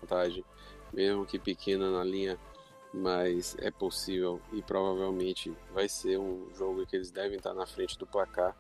[0.03, 0.45] vantagem,
[0.93, 2.37] mesmo que pequena na linha,
[2.92, 7.96] mas é possível e provavelmente vai ser um jogo que eles devem estar na frente
[7.98, 8.57] do placar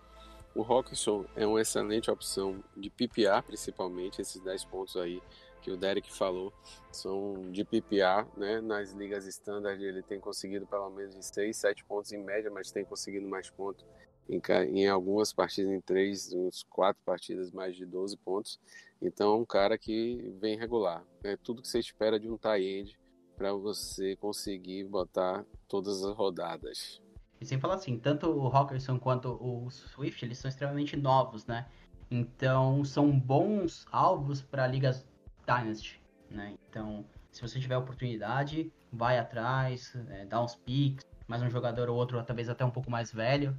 [0.54, 5.22] o Hawkinson é uma excelente opção de PPA, principalmente, esses 10 pontos aí
[5.62, 6.52] que o Derek falou,
[6.90, 8.60] são de PPA, né?
[8.60, 12.72] Nas ligas standard ele tem conseguido pelo menos de 6, 7 pontos em média, mas
[12.72, 13.84] tem conseguido mais pontos
[14.28, 14.40] em,
[14.70, 18.58] em algumas partidas, em 3, uns 4 partidas, mais de 12 pontos.
[19.00, 21.04] Então é um cara que vem regular.
[21.22, 22.98] É tudo que você espera de um tie end
[23.40, 27.00] para você conseguir botar todas as rodadas.
[27.40, 31.66] E sem falar assim, tanto o Hawkinson quanto o Swift, eles são extremamente novos, né?
[32.10, 35.08] Então, são bons alvos para ligas
[35.46, 35.98] Dynasty,
[36.28, 36.54] né?
[36.68, 41.96] Então, se você tiver oportunidade, vai atrás, é, dá uns picks, mais um jogador ou
[41.96, 43.58] outro, talvez até um pouco mais velho,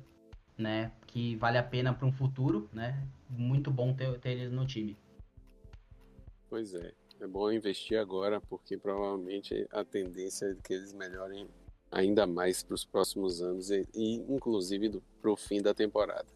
[0.55, 0.91] né?
[1.07, 3.03] Que vale a pena para um futuro, né?
[3.27, 4.95] Muito bom ter, ter eles no time.
[6.47, 11.47] Pois é, é bom investir agora, porque provavelmente a tendência é que eles melhorem
[11.91, 16.27] ainda mais para os próximos anos e, e inclusive para o fim da temporada.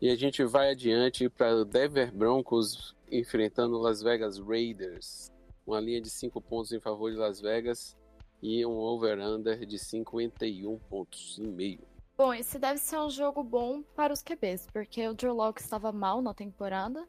[0.00, 5.30] E a gente vai adiante para Denver Broncos enfrentando Las Vegas Raiders.
[5.66, 7.96] Uma linha de 5 pontos em favor de Las Vegas
[8.42, 11.80] e um over-under de 51 pontos e meio.
[12.16, 15.90] Bom, esse deve ser um jogo bom para os QBs, porque o Drew Locke estava
[15.90, 17.08] mal na temporada,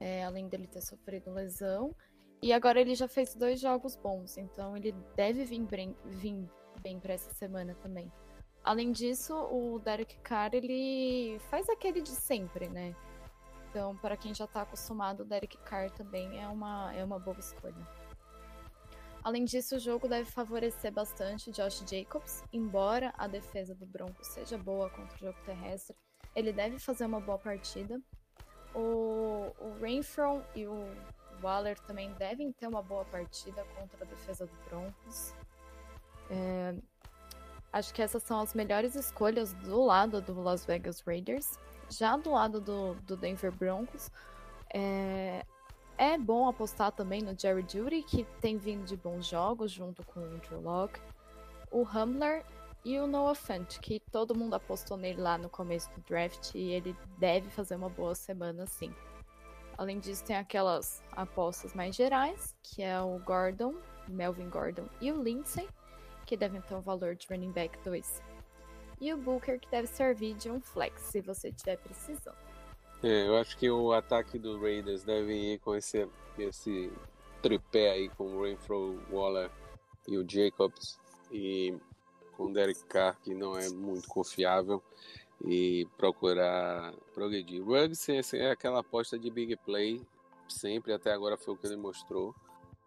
[0.00, 1.94] é, além dele ter sofrido lesão.
[2.40, 5.66] E agora ele já fez dois jogos bons, então ele deve vir,
[6.04, 6.48] vir
[6.80, 8.10] bem para essa semana também.
[8.62, 12.94] Além disso, o Derek Carr, ele faz aquele de sempre, né?
[13.70, 17.38] Então, para quem já está acostumado, o Derek Carr também é uma, é uma boa
[17.38, 17.86] escolha.
[19.22, 24.56] Além disso, o jogo deve favorecer bastante Josh Jacobs, embora a defesa do Broncos seja
[24.56, 25.96] boa contra o jogo terrestre,
[26.34, 28.00] ele deve fazer uma boa partida.
[28.74, 29.86] O, o
[30.54, 30.88] e o
[31.42, 35.34] Waller também devem ter uma boa partida contra a defesa do Broncos.
[36.30, 36.74] É,
[37.72, 41.58] acho que essas são as melhores escolhas do lado do Las Vegas Raiders.
[41.90, 44.10] Já do lado do, do Denver Broncos,
[44.72, 45.44] é,
[45.96, 50.20] é bom apostar também no Jerry Judy, que tem vindo de bons jogos junto com
[50.20, 51.00] o Drew Locke,
[51.70, 52.44] o Humbler
[52.84, 56.70] e o Noah Fant, que todo mundo apostou nele lá no começo do draft e
[56.70, 58.94] ele deve fazer uma boa semana sim.
[59.78, 63.76] Além disso, tem aquelas apostas mais gerais, que é o Gordon,
[64.08, 65.68] Melvin Gordon e o Lindsay,
[66.26, 68.20] que devem ter um valor de running back 2.
[69.00, 72.36] E o Booker, que deve servir de um flex, se você tiver precisando.
[73.04, 76.92] É, eu acho que o ataque do Raiders deve ir com esse, esse
[77.40, 79.48] tripé aí, com o Renfro, Waller
[80.08, 80.98] e o Jacobs.
[81.30, 81.78] E
[82.36, 84.82] com o Derek Carr, que não é muito confiável
[85.44, 87.62] e procurar progredir.
[87.62, 90.00] Ruggs é aquela aposta de big play,
[90.48, 92.34] sempre até agora foi o que ele mostrou,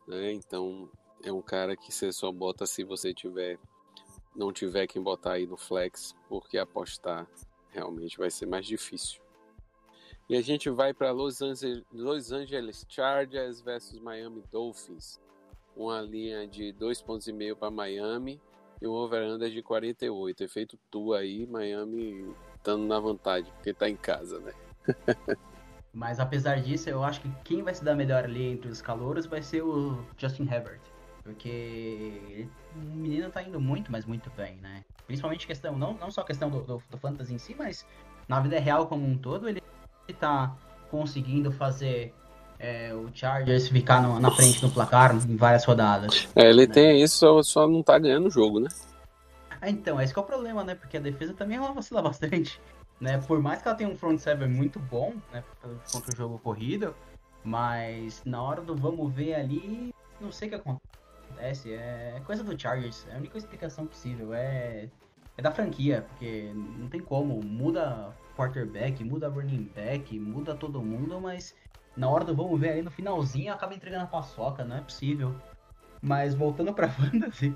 [0.08, 0.32] né?
[0.32, 0.90] Então
[1.24, 3.58] é um cara que você só bota se você tiver
[4.36, 7.28] não tiver quem botar aí no flex, porque apostar
[7.70, 9.22] realmente vai ser mais difícil.
[10.30, 11.40] E a gente vai para Los
[11.92, 15.20] Los Angeles Chargers versus Miami Dolphins.
[15.76, 18.42] Uma linha de dois pontos e meio para Miami
[18.82, 20.44] e um over-under de 48.
[20.44, 24.54] Efeito tu aí, Miami estando na vantagem, porque tá em casa, né?
[25.94, 29.26] Mas apesar disso, eu acho que quem vai se dar melhor ali entre os calouros
[29.26, 30.80] vai ser o Justin Herbert.
[31.22, 34.84] Porque o menino tá indo muito, mas muito bem, né?
[35.06, 37.86] Principalmente questão, não, não só questão do, do, do fantasy em si, mas
[38.28, 39.62] na vida real como um todo, ele,
[40.08, 40.56] ele tá
[40.90, 42.14] conseguindo fazer
[42.62, 46.28] é, o Chargers ficar no, na frente no placar em várias rodadas.
[46.36, 46.74] É, ele né?
[46.74, 48.70] tem isso, só, só não tá ganhando o jogo, né?
[49.60, 50.76] Ah, então, esse é o problema, né?
[50.76, 52.62] Porque a defesa também ela vacila bastante.
[53.00, 53.18] Né?
[53.28, 55.44] Por mais que ela tenha um front seven muito bom, né?
[55.92, 56.96] Contra o jogo corrido,
[57.44, 61.74] mas na hora do vamos ver ali, não sei o que acontece.
[61.74, 63.08] É coisa do Chargers.
[63.10, 64.36] É a única explicação possível.
[64.36, 64.88] É,
[65.36, 67.44] é da franquia, porque não tem como.
[67.44, 71.56] Muda quarterback, muda running back, muda todo mundo, mas
[71.96, 75.36] na hora do vamos ver ali no finalzinho acaba entregando a paçoca, não é possível.
[76.02, 77.56] Mas voltando pra fantasy,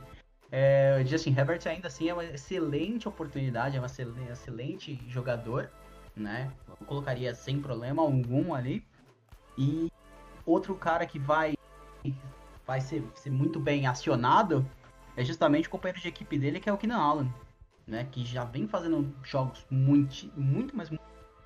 [0.52, 5.72] é, o Justin Herbert ainda assim é uma excelente oportunidade, é um excelente, excelente jogador,
[6.16, 6.52] né?
[6.68, 8.86] Eu colocaria sem problema algum ali.
[9.58, 9.92] E
[10.46, 11.56] outro cara que vai,
[12.68, 14.66] vai ser, ser muito bem acionado
[15.16, 17.34] é justamente o companheiro de equipe dele, que é o Keenan Allen,
[17.88, 18.08] né?
[18.12, 20.90] Que já vem fazendo jogos muito, muito, mais,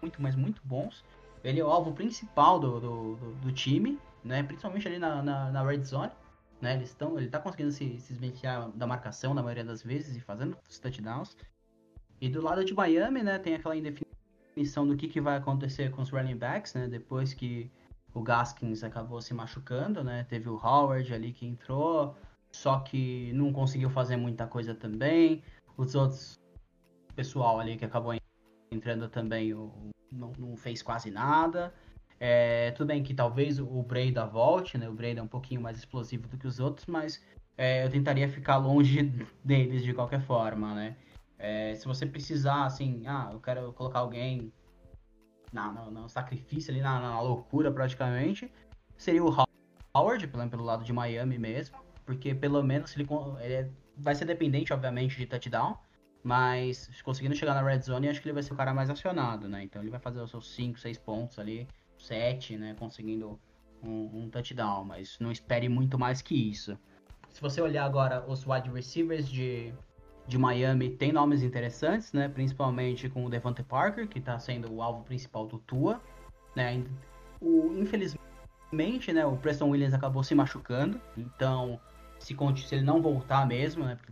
[0.01, 1.03] muito, mais, muito bons
[1.43, 4.43] ele é o alvo principal do, do, do, do time, né?
[4.43, 6.11] Principalmente ali na, na, na red zone.
[6.61, 6.75] Né?
[6.75, 8.13] Eles estão, ele está conseguindo se, se
[8.75, 11.37] da marcação na maioria das vezes e fazendo os touchdowns.
[12.19, 16.01] E do lado de Miami, né, tem aquela indefinição do que, que vai acontecer com
[16.01, 16.87] os running backs, né?
[16.87, 17.71] Depois que
[18.13, 20.25] o Gaskins acabou se machucando, né?
[20.25, 22.15] Teve o Howard ali que entrou,
[22.51, 25.41] só que não conseguiu fazer muita coisa também.
[25.77, 26.37] Os outros
[27.15, 28.13] pessoal ali que acabou
[28.71, 29.71] entrando também, o
[30.11, 31.73] não, não fez quase nada.
[32.19, 34.89] É, tudo bem que talvez o Breda volte, né?
[34.89, 37.23] O Breda é um pouquinho mais explosivo do que os outros, mas
[37.57, 39.03] é, eu tentaria ficar longe
[39.43, 40.97] deles de qualquer forma, né?
[41.37, 44.51] É, se você precisar, assim, ah, eu quero colocar alguém
[45.53, 48.51] na, no, no sacrifício ali, na, na, loucura praticamente,
[48.97, 49.33] seria o
[49.95, 53.07] Howard, pelo, pelo lado de Miami mesmo, porque pelo menos ele,
[53.39, 55.77] ele é, vai ser dependente, obviamente, de touchdown,
[56.23, 59.47] mas conseguindo chegar na red zone, acho que ele vai ser o cara mais acionado,
[59.47, 59.63] né?
[59.63, 62.75] Então ele vai fazer os seus 5, 6 pontos ali, 7, né?
[62.77, 63.39] Conseguindo
[63.83, 66.77] um, um, touchdown, mas não espere muito mais que isso.
[67.29, 69.73] Se você olhar agora os wide receivers de,
[70.27, 72.27] de Miami, tem nomes interessantes, né?
[72.27, 76.01] Principalmente com o Devante Parker, que está sendo o alvo principal do Tua,
[76.55, 76.83] né?
[77.39, 79.25] O, infelizmente, né?
[79.25, 81.79] O Preston Williams acabou se machucando, então
[82.19, 82.35] se,
[82.67, 83.95] se ele não voltar mesmo, né?
[83.95, 84.11] porque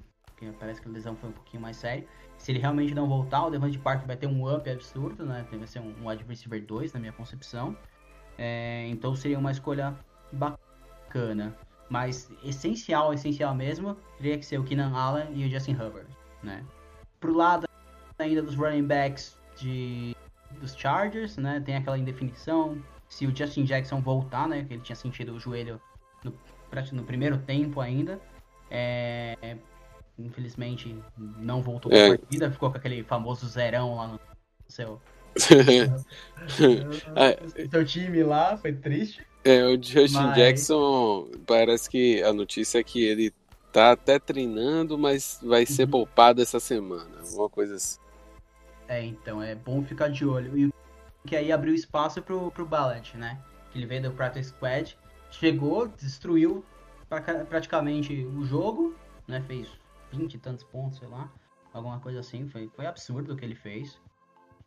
[0.59, 2.05] parece que a lesão foi um pouquinho mais séria.
[2.37, 5.45] Se ele realmente não voltar, o Devante Park vai ter um up absurdo, né?
[5.51, 7.75] Vai ser um, um receiver 2, na minha concepção.
[8.37, 9.95] É, então seria uma escolha
[10.31, 11.55] bacana.
[11.89, 16.07] Mas essencial, essencial mesmo, teria que ser o Keenan Allen e o Justin Hubbard,
[16.43, 16.63] né?
[17.19, 17.67] Pro lado
[18.19, 20.15] ainda dos running backs de,
[20.59, 21.61] dos Chargers, né?
[21.65, 22.81] Tem aquela indefinição.
[23.07, 24.65] Se o Justin Jackson voltar, né?
[24.65, 25.81] Que ele tinha sentido o joelho
[26.23, 26.33] no,
[26.91, 28.19] no primeiro tempo ainda.
[28.69, 29.57] É,
[30.17, 32.05] infelizmente não voltou é.
[32.05, 34.19] a partida, ficou com aquele famoso zerão lá no
[34.67, 35.01] seu.
[37.15, 37.67] é.
[37.69, 39.25] seu time lá, foi triste.
[39.43, 40.35] É, o Justin mas...
[40.35, 43.31] Jackson, parece que a notícia é que ele
[43.71, 45.91] tá até treinando, mas vai ser uhum.
[45.91, 47.99] poupado essa semana, alguma coisa assim.
[48.87, 50.57] É, então, é bom ficar de olho.
[50.57, 50.71] E
[51.25, 53.37] que aí abriu espaço pro, pro Ballard, né?
[53.71, 54.97] Que ele veio do Practice Squad,
[55.29, 56.63] chegou, destruiu
[57.07, 58.95] pra, praticamente o jogo,
[59.27, 59.43] né?
[59.45, 59.67] Fez
[60.17, 61.31] 20 e tantos pontos, sei lá.
[61.73, 62.47] Alguma coisa assim.
[62.47, 63.99] Foi, foi absurdo o que ele fez.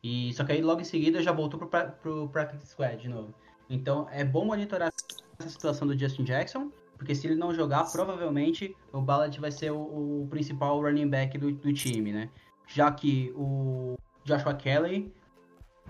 [0.02, 1.68] E só que aí logo em seguida já voltou pro,
[2.02, 3.34] pro Practice Squad de novo.
[3.68, 4.92] Então é bom monitorar
[5.38, 9.70] essa situação do Justin Jackson, porque se ele não jogar, provavelmente o Ballard vai ser
[9.70, 12.30] o, o principal running back do, do, time, né?
[12.66, 15.12] Já que o Joshua Kelly,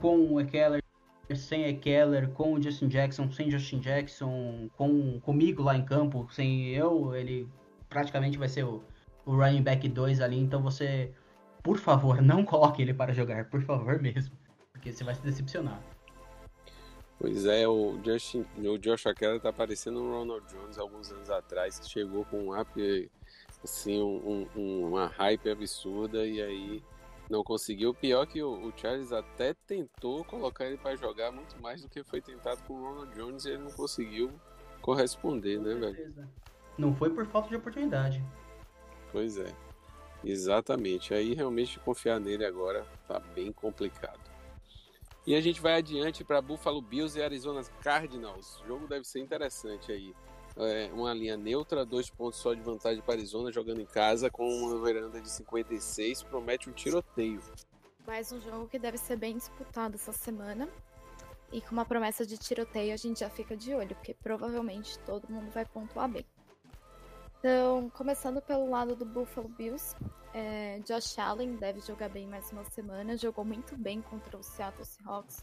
[0.00, 0.82] com o Keller
[1.34, 6.70] sem Ekeler, com o Justin Jackson, sem Justin Jackson, com comigo lá em campo, sem
[6.70, 7.48] eu, ele
[7.88, 8.82] praticamente vai ser o,
[9.24, 11.12] o running back 2 ali, então você,
[11.62, 14.36] por favor, não coloque ele para jogar, por favor mesmo,
[14.72, 15.80] porque você vai se decepcionar.
[17.18, 21.78] Pois é, o, Justin, o Josh Keller tá parecendo um Ronald Jones alguns anos atrás,
[21.78, 23.10] que chegou com um up,
[23.62, 26.82] assim, um, um, uma hype absurda e aí
[27.28, 27.92] não conseguiu.
[27.92, 32.02] Pior que o, o Charles até tentou colocar ele para jogar muito mais do que
[32.02, 34.32] foi tentado com o Ronald Jones e ele não conseguiu
[34.80, 36.28] corresponder, né, velho?
[36.78, 38.24] Não foi por falta de oportunidade.
[39.12, 39.52] Pois é,
[40.24, 41.12] exatamente.
[41.14, 44.30] Aí realmente confiar nele agora tá bem complicado.
[45.26, 48.61] E a gente vai adiante para Buffalo Bills e Arizona Cardinals.
[48.62, 50.14] O jogo deve ser interessante aí.
[50.56, 54.48] É uma linha neutra, dois pontos só de vantagem para Arizona, jogando em casa com
[54.48, 57.40] uma veranda de 56, promete um tiroteio.
[58.06, 60.68] Mais um jogo que deve ser bem disputado essa semana.
[61.52, 65.28] E com uma promessa de tiroteio a gente já fica de olho, porque provavelmente todo
[65.28, 66.24] mundo vai pontuar bem.
[67.41, 69.97] Então, começando pelo lado do Buffalo Bills,
[70.34, 74.84] é, Josh Allen deve jogar bem mais uma semana, jogou muito bem contra o Seattle
[74.84, 75.43] Seahawks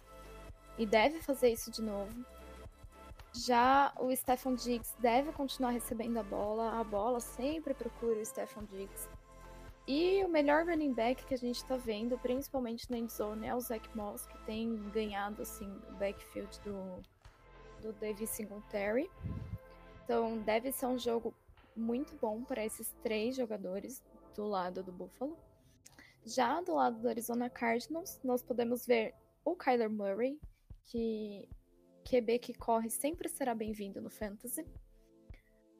[0.77, 2.13] e deve fazer isso de novo.
[3.33, 8.65] Já o Stephon Diggs deve continuar recebendo a bola, a bola sempre procura o Stephon
[8.65, 9.09] Diggs.
[9.87, 13.59] E o melhor running back que a gente está vendo, principalmente na endzone, é o
[13.59, 17.01] Zach Moss, que tem ganhado assim, o backfield do,
[17.81, 19.09] do David Singletary.
[20.03, 21.33] Então deve ser um jogo
[21.77, 24.03] muito bom para esses três jogadores
[24.35, 25.37] do lado do Buffalo.
[26.25, 29.13] Já do lado do Arizona Cardinals, nós podemos ver
[29.45, 30.39] o Kyler Murray,
[30.83, 31.47] que
[32.03, 34.65] QB que corre sempre será bem-vindo no Fantasy.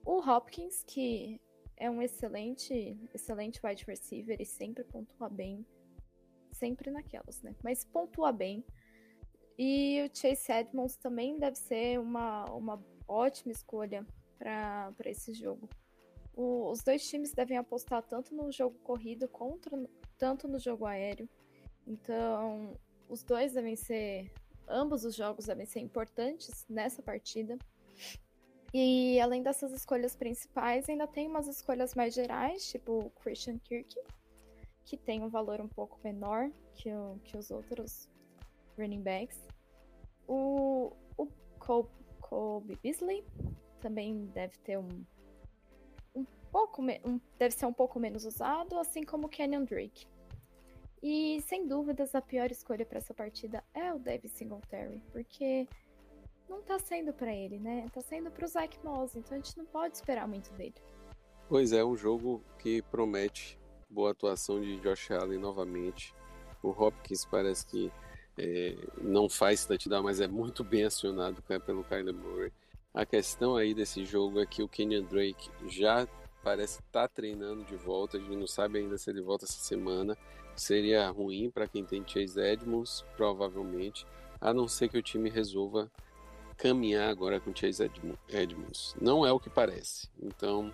[0.06, 1.42] O Hopkins, que
[1.76, 5.66] é um excelente, excelente wide receiver e sempre pontua bem.
[6.52, 7.56] Sempre naquelas, né?
[7.64, 8.64] Mas pontua bem.
[9.58, 14.06] E o Chase Edmonds também deve ser uma, uma ótima escolha
[14.38, 15.70] para esse jogo.
[16.38, 19.76] O, os dois times devem apostar tanto no jogo corrido contra
[20.20, 21.28] tanto no jogo aéreo.
[21.86, 22.78] Então,
[23.10, 24.32] os dois devem ser.
[24.68, 27.58] Ambos os jogos devem ser importantes nessa partida.
[28.72, 33.96] E além dessas escolhas principais, ainda tem umas escolhas mais gerais, tipo Christian Kirk,
[34.86, 38.08] que tem um valor um pouco menor que, o, que os outros
[38.78, 39.42] running backs.
[40.28, 40.92] O,
[42.30, 43.26] o Beasley
[43.80, 45.06] também deve ter um,
[46.58, 50.08] pouco um, deve ser um pouco menos usado, assim como o Kenyon Drake.
[51.04, 55.68] E sem dúvidas a pior escolha para essa partida é o David Singletary, porque
[56.50, 57.86] não tá sendo para ele, né?
[57.94, 60.74] Tá sendo pro Zach Moss, então a gente não pode esperar muito dele.
[61.48, 66.16] Pois é, um jogo que promete boa atuação de Josh Allen novamente.
[66.64, 67.92] O Hopkins parece que
[68.36, 72.52] é, não faz touchdown, mas é muito bem acionado pelo Kyler Murray.
[72.96, 76.08] A questão aí desse jogo é que o Kenyon Drake já
[76.48, 79.60] parece estar tá treinando de volta, a gente não sabe ainda se ele volta essa
[79.60, 80.18] semana.
[80.56, 84.08] Seria ruim para quem tem Chase Edmonds, provavelmente,
[84.40, 85.92] a não ser que o time resolva
[86.56, 87.92] caminhar agora com Chase
[88.30, 88.96] Edmonds.
[89.02, 90.10] Não é o que parece.
[90.24, 90.74] Então,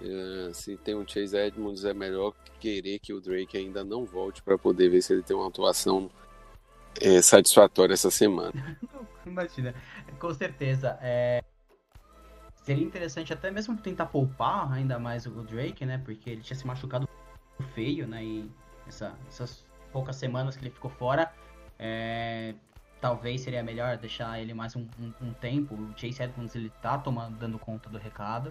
[0.00, 4.42] uh, se tem um Chase Edmonds, é melhor querer que o Drake ainda não volte
[4.42, 6.10] para poder ver se ele tem uma atuação
[7.00, 8.76] é, satisfatória essa semana.
[9.24, 9.76] Imagina,
[10.18, 10.98] com certeza.
[11.00, 11.40] É,
[12.64, 15.98] seria interessante até mesmo tentar poupar ainda mais o Drake, né?
[15.98, 17.06] Porque ele tinha se machucado
[17.74, 18.24] feio, né?
[18.24, 18.50] E
[18.88, 21.30] essa, essas poucas semanas que ele ficou fora,
[21.78, 22.54] é,
[23.02, 25.74] talvez seria melhor deixar ele mais um, um, um, tempo.
[25.74, 28.50] O Chase Edmonds ele tá tomando, dando conta do recado,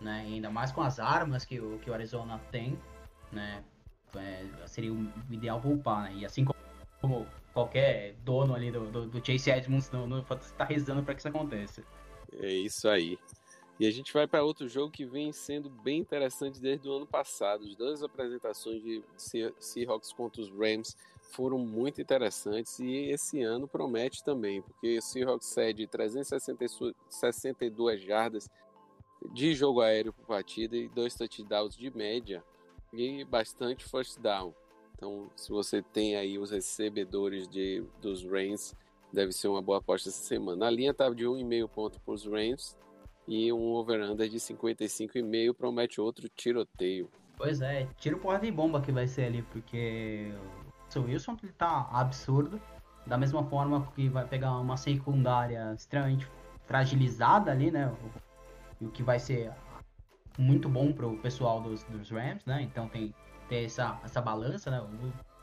[0.00, 0.24] né?
[0.26, 2.78] E ainda mais com as armas que o, que o Arizona tem,
[3.30, 3.62] né?
[4.16, 6.14] É, seria o ideal poupar, né?
[6.14, 6.46] E assim
[7.02, 11.20] como qualquer dono ali do, do, do Chase Edmonds no, no, tá rezando para que
[11.20, 11.82] isso aconteça.
[12.38, 13.18] É isso aí.
[13.78, 17.06] E a gente vai para outro jogo que vem sendo bem interessante desde o ano
[17.06, 17.64] passado.
[17.64, 19.02] As duas apresentações de
[19.58, 20.94] Seahawks contra os Rams
[21.32, 28.50] foram muito interessantes e esse ano promete também, porque o Seahawks cede 362 jardas
[29.32, 32.44] de jogo aéreo por partida e dois touchdowns de média
[32.92, 34.52] e bastante first down.
[34.94, 38.74] Então, se você tem aí os recebedores de, dos Rams
[39.12, 40.66] deve ser uma boa aposta essa semana.
[40.66, 42.76] A linha estava tá de 1,5 ponto para os Rams
[43.26, 47.10] e um over-under de 55,5 promete outro tiroteio.
[47.36, 50.32] Pois é, tiro porra de bomba que vai ser ali, porque
[50.94, 52.60] o Wilson tá absurdo.
[53.06, 56.28] Da mesma forma que vai pegar uma secundária extremamente
[56.66, 57.92] fragilizada ali, né?
[58.80, 59.52] O, o que vai ser
[60.38, 62.62] muito bom pro pessoal dos, dos Rams, né?
[62.62, 63.14] Então tem,
[63.48, 64.80] tem essa, essa balança, né?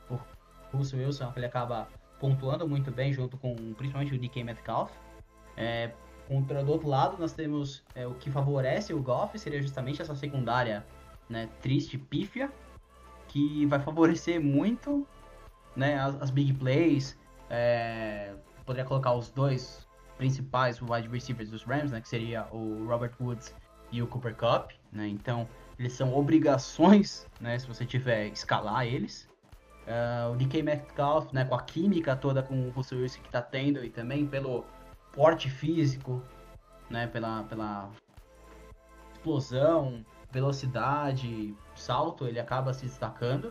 [0.08, 0.20] O, o
[0.72, 1.88] Russell Wilson ele acaba
[2.20, 4.90] pontuando muito bem junto com principalmente o DK Metcalf.
[5.56, 5.92] É,
[6.28, 10.14] contra do outro lado nós temos é, o que favorece o Goff seria justamente essa
[10.14, 10.84] secundária
[11.28, 12.50] né, triste, pífia,
[13.28, 15.06] que vai favorecer muito
[15.76, 17.18] né, as, as big plays.
[17.50, 23.12] É, poderia colocar os dois principais wide receivers dos Rams, né, que seria o Robert
[23.20, 23.54] Woods
[23.90, 24.72] e o Cooper Cup.
[24.92, 25.48] Né, então
[25.78, 29.28] eles são obrigações, né, se você tiver escalar eles.
[29.88, 33.40] Uh, o DK Metcalf, né, com a química toda com o Russell Wilson que está
[33.40, 34.66] tendo e também pelo
[35.14, 36.22] porte físico,
[36.90, 37.90] né, pela, pela
[39.14, 43.50] explosão, velocidade, salto, ele acaba se destacando.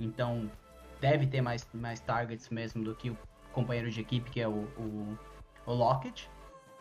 [0.00, 0.50] Então,
[0.98, 3.18] deve ter mais, mais targets mesmo do que o
[3.52, 5.18] companheiro de equipe, que é o, o,
[5.66, 6.30] o Lockett.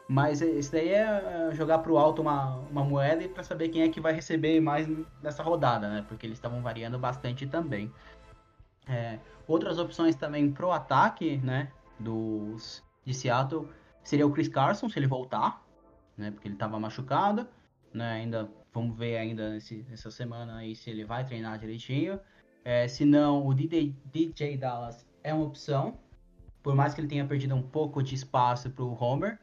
[0.07, 3.99] Mas isso daí é jogar pro alto uma, uma moeda para saber quem é que
[3.99, 4.87] vai receber mais
[5.21, 6.05] nessa rodada, né?
[6.07, 7.91] Porque eles estavam variando bastante também.
[8.87, 11.71] É, outras opções também pro ataque, né?
[11.99, 13.69] Dos de Seattle
[14.03, 15.63] seria o Chris Carson, se ele voltar,
[16.17, 16.31] né?
[16.31, 17.47] Porque ele estava machucado,
[17.93, 18.13] né?
[18.13, 19.57] Ainda vamos ver ainda
[19.89, 22.19] nessa semana aí se ele vai treinar direitinho.
[22.63, 25.99] É, se não, o DJ, DJ Dallas é uma opção,
[26.63, 29.39] por mais que ele tenha perdido um pouco de espaço para o Homer,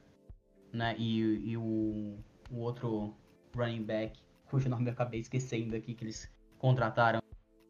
[0.73, 0.97] né?
[0.99, 2.19] E, e o,
[2.51, 3.15] o, outro
[3.55, 4.21] running back,
[4.51, 6.29] cujo nome eu acabei esquecendo aqui, que eles
[6.59, 7.22] contrataram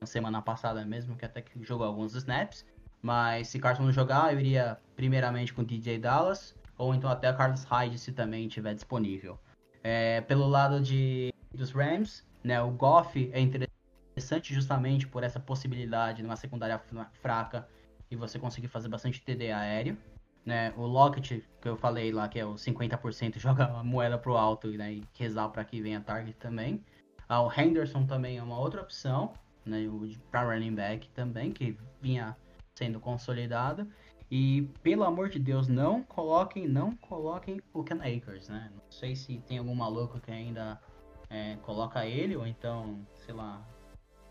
[0.07, 2.64] semana passada mesmo, que até que jogou alguns snaps.
[3.00, 7.32] Mas se Carson não jogar, eu iria primeiramente com o DJ Dallas ou então até
[7.32, 9.38] Carlos Hyde se também estiver disponível.
[9.82, 16.22] É, pelo lado de, dos Rams, né, o Goff é interessante justamente por essa possibilidade
[16.22, 16.80] numa secundária
[17.20, 17.68] fraca
[18.11, 19.96] e você conseguir fazer bastante TD aéreo.
[20.44, 24.36] Né, o Lockett, que eu falei lá, que é o 50%, joga a moeda pro
[24.36, 26.84] alto né, e rezar para que venha target também.
[27.28, 29.32] Ah, o Henderson também é uma outra opção,
[29.64, 29.88] né,
[30.30, 32.36] para running back também, que vinha
[32.74, 33.86] sendo consolidado.
[34.30, 38.70] E pelo amor de Deus, não coloquem, não coloquem o Ken Akers, né?
[38.74, 40.80] Não sei se tem algum maluco que ainda
[41.28, 43.62] é, coloca ele, ou então, sei lá,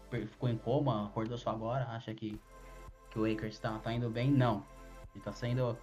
[0.10, 2.40] ficou em coma, acordou só agora, acha que,
[3.12, 4.32] que o Akers tá, tá indo bem.
[4.32, 4.66] Não.
[5.14, 5.78] Ele tá sendo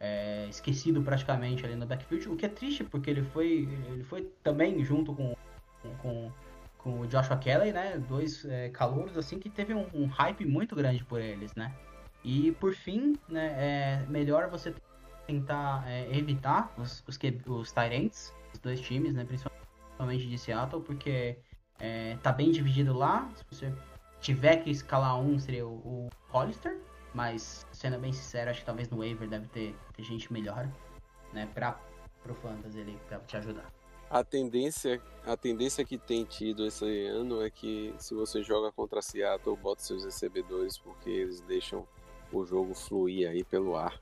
[0.00, 4.22] é, esquecido praticamente ali no backfield, o que é triste, porque ele foi, ele foi
[4.42, 5.34] também junto com,
[5.82, 6.32] com, com
[6.84, 7.98] o Joshua Kelly, né?
[7.98, 11.74] Dois é, calouros assim que teve um, um hype muito grande por eles, né?
[12.24, 14.74] E por fim, né, é melhor você
[15.26, 21.36] tentar é, evitar os, os, os Tyrants, os dois times, né, principalmente de Seattle, porque
[21.80, 23.28] é, tá bem dividido lá.
[23.34, 23.74] Se você
[24.20, 26.78] tiver que escalar um, seria o, o Hollister,
[27.12, 30.68] mas sendo bem sincero, acho que talvez no waiver deve ter, ter gente melhor,
[31.32, 31.78] né, pra,
[32.22, 33.81] pro Fantasy ali, pra te ajudar.
[34.12, 39.00] A tendência, a tendência que tem tido esse ano é que se você joga contra
[39.00, 41.88] Seattle, bota seus recebedores, porque eles deixam
[42.30, 43.98] o jogo fluir aí pelo ar.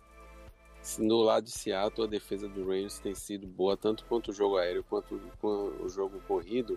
[0.99, 4.57] No lado de Seattle, a defesa do Rams tem sido boa tanto quanto o jogo
[4.57, 6.77] aéreo quanto o jogo corrido.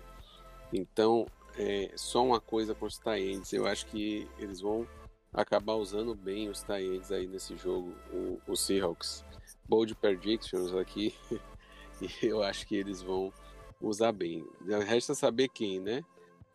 [0.71, 1.25] Então,
[1.57, 3.51] é só uma coisa com os Tyrants.
[3.51, 4.87] Eu acho que eles vão
[5.33, 9.25] acabar usando bem os Tyrants aí nesse jogo, o, o Seahawks.
[9.67, 11.15] Bold predictions aqui,
[12.01, 13.31] e eu acho que eles vão
[13.81, 14.45] usar bem.
[14.85, 16.03] Resta saber quem, né?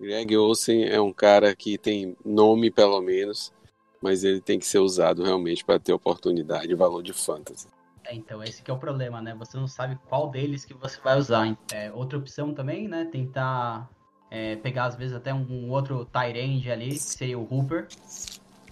[0.01, 3.53] Greg Olsen é um cara que tem nome, pelo menos,
[4.01, 7.67] mas ele tem que ser usado realmente para ter oportunidade e valor de fantasy.
[8.05, 9.35] É, então, esse que é o problema, né?
[9.35, 11.59] Você não sabe qual deles que você vai usar.
[11.73, 13.05] É, outra opção também, né?
[13.05, 13.91] Tentar
[14.31, 17.89] é, pegar, às vezes, até um outro Tyrande ali, que seria o Hooper,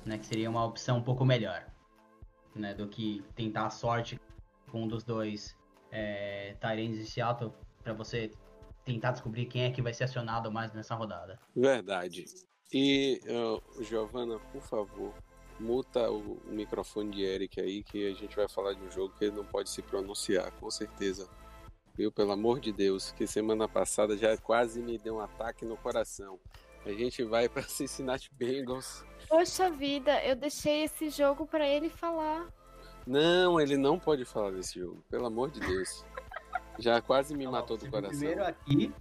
[0.04, 0.16] né?
[0.16, 1.66] Que seria uma opção um pouco melhor,
[2.54, 2.72] né?
[2.72, 4.18] Do que tentar a sorte
[4.70, 5.56] com um dos dois
[5.96, 8.30] é, Tyrands de Seattle para você
[8.84, 11.38] tentar descobrir quem é que vai ser acionado mais nessa rodada.
[11.54, 12.24] Verdade.
[12.72, 15.14] E, uh, Giovana, por favor,
[15.58, 19.24] muta o, microfone de Eric aí, que a gente vai falar de um jogo que
[19.24, 21.28] ele não pode se pronunciar, com certeza.
[21.94, 22.12] Viu?
[22.12, 26.38] Pelo amor de Deus, que semana passada já quase me deu um ataque no coração.
[26.84, 29.04] A gente vai para Cincinnati Bengals.
[29.28, 32.46] Poxa vida, eu deixei esse jogo para ele falar.
[33.06, 36.04] Não, ele não pode falar desse jogo, pelo amor de Deus.
[36.78, 38.18] Já quase me matou do coração.
[38.18, 38.92] Primeiro aqui,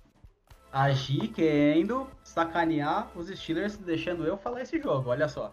[0.72, 5.51] agir querendo sacanear os Steelers, deixando eu falar esse jogo, olha só.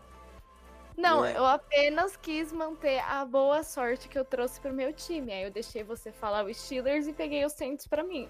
[0.96, 1.36] Não, é.
[1.36, 5.32] eu apenas quis manter a boa sorte que eu trouxe pro meu time.
[5.32, 8.28] Aí eu deixei você falar os Steelers e peguei os Saints para mim.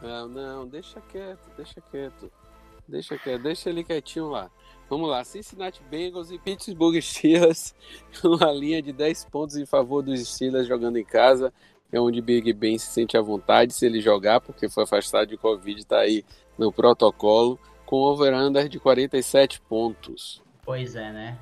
[0.00, 2.30] Não, não, deixa quieto, deixa quieto.
[2.86, 4.50] Deixa quieto, deixa ele quietinho lá.
[4.88, 7.74] Vamos lá, Cincinnati Bengals e Pittsburgh Steelers,
[8.24, 11.52] uma linha de 10 pontos em favor dos Steelers jogando em casa
[11.90, 15.36] é onde Big Ben se sente à vontade se ele jogar, porque foi afastado de
[15.36, 16.24] Covid, está aí
[16.56, 20.42] no protocolo, com over-under de 47 pontos.
[20.64, 21.38] Pois é, né?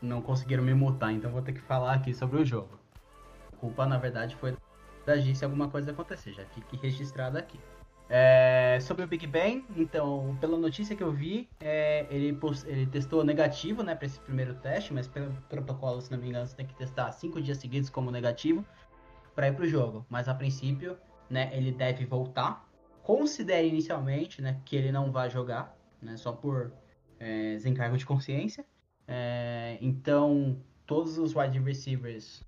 [0.00, 2.78] não conseguiram me mutar, então vou ter que falar aqui sobre o jogo.
[3.52, 4.56] A culpa, na verdade, foi
[5.04, 7.58] da se alguma coisa acontecer, já fique registrado aqui.
[8.10, 13.22] É, sobre o Big Bang, então, pela notícia que eu vi, é, ele, ele, testou
[13.22, 16.66] negativo né, para esse primeiro teste, mas pelo protocolo, se não me engano, você tem
[16.66, 18.64] que testar cinco dias seguidos como negativo
[19.34, 20.06] para ir para o jogo.
[20.08, 20.96] Mas a princípio,
[21.28, 22.66] né, ele deve voltar.
[23.02, 26.72] Considere inicialmente né, que ele não vai jogar, né, só por
[27.20, 28.64] é, desencargo de consciência.
[29.06, 32.42] É, então, todos os wide receivers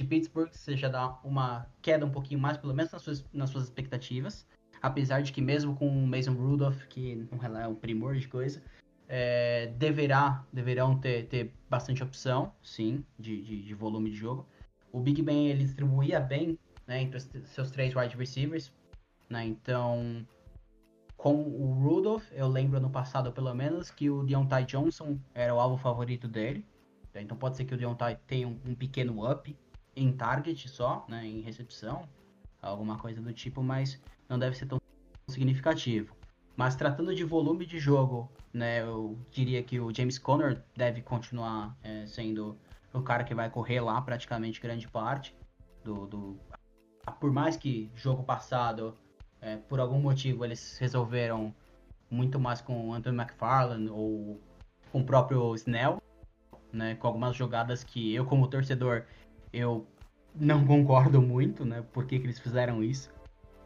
[0.00, 3.50] de Pittsburgh, você já dá uma queda um pouquinho mais, pelo menos nas suas, nas
[3.50, 4.46] suas expectativas.
[4.80, 8.62] Apesar de que mesmo com o Mason Rudolph, que não é um primor de coisa,
[9.06, 14.46] é, deverá, deverão ter, ter bastante opção, sim, de, de, de, volume de jogo.
[14.90, 18.72] O Big Ben, ele distribuía bem né, entre seus três wide receivers,
[19.28, 20.26] né, então
[21.16, 25.60] com o Rudolph, eu lembro no passado pelo menos que o Deontay Johnson era o
[25.60, 26.64] alvo favorito dele.
[27.14, 29.54] Então pode ser que o Deontay tenha um, um pequeno up
[29.94, 32.08] em target só, né, em recepção,
[32.60, 34.80] alguma coisa do tipo, mas não deve ser tão
[35.28, 36.14] significativo.
[36.56, 41.76] Mas tratando de volume de jogo, né, eu diria que o James Conner deve continuar
[41.82, 42.58] é, sendo
[42.92, 45.34] o cara que vai correr lá praticamente grande parte
[45.84, 46.40] do, do...
[47.20, 48.94] por mais que jogo passado
[49.40, 51.54] é, por algum motivo eles resolveram
[52.10, 54.40] muito mais com o Anthony McFarlane ou
[54.90, 56.02] com o próprio Snell,
[56.72, 59.04] né, com algumas jogadas que eu como torcedor
[59.52, 59.86] eu
[60.34, 63.10] não concordo muito, né, por que, que eles fizeram isso.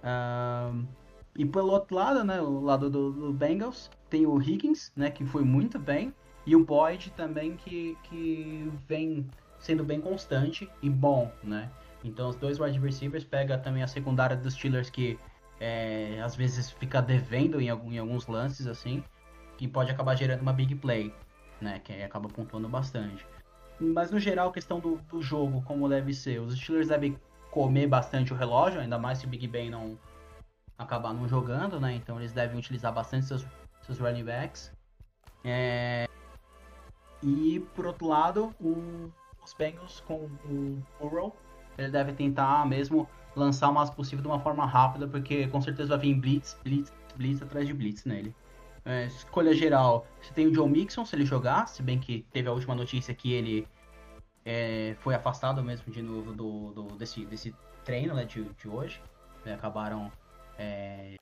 [0.03, 0.87] Uh,
[1.37, 5.24] e pelo outro lado, né, o lado do, do, Bengals, tem o Higgins, né, que
[5.24, 6.14] foi muito bem,
[6.47, 9.26] e o Boyd também que, que vem
[9.59, 11.70] sendo bem constante e bom, né.
[12.03, 15.18] Então os dois wide receivers pega também a secundária dos Steelers que
[15.59, 19.03] é, às vezes fica devendo em, algum, em, alguns lances, assim,
[19.57, 21.14] que pode acabar gerando uma big play,
[21.61, 21.80] né?
[21.82, 23.26] Que acaba pontuando bastante.
[23.93, 27.18] Mas no geral, a questão do, do jogo, como deve ser, os Steelers devem
[27.51, 29.99] comer bastante o relógio, ainda mais se o Big Ben não
[30.76, 31.95] acabar não jogando, né?
[31.95, 33.47] Então eles devem utilizar bastante seus,
[33.82, 34.72] seus running backs.
[35.45, 36.09] É...
[37.22, 39.11] E por outro lado, o,
[39.45, 41.37] os Bengals com o Burrow,
[41.78, 45.97] ele deve tentar mesmo lançar o máximo possível de uma forma rápida, porque com certeza
[45.97, 48.35] vai vir blitz, blitz, blitz atrás de blitz nele.
[48.85, 52.49] É, escolha geral, você tem o Joe Mixon se ele jogar, se bem que teve
[52.49, 53.66] a última notícia que ele
[54.45, 59.01] é, foi afastado mesmo de novo do, do desse, desse treino né, de, de hoje.
[59.45, 60.11] Né, acabaram
[60.59, 61.16] é,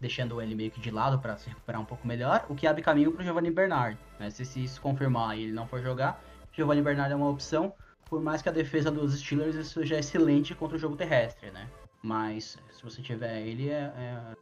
[0.00, 2.82] deixando ele meio que de lado para se recuperar um pouco melhor, o que abre
[2.82, 3.98] caminho para o Giovanni Bernard.
[4.18, 7.72] Né, se, se isso confirmar e ele não for jogar, Giovanni Bernard é uma opção
[8.08, 11.68] por mais que a defesa dos Steelers seja excelente contra o jogo terrestre, né?
[12.02, 14.36] Mas se você tiver ele, é, é,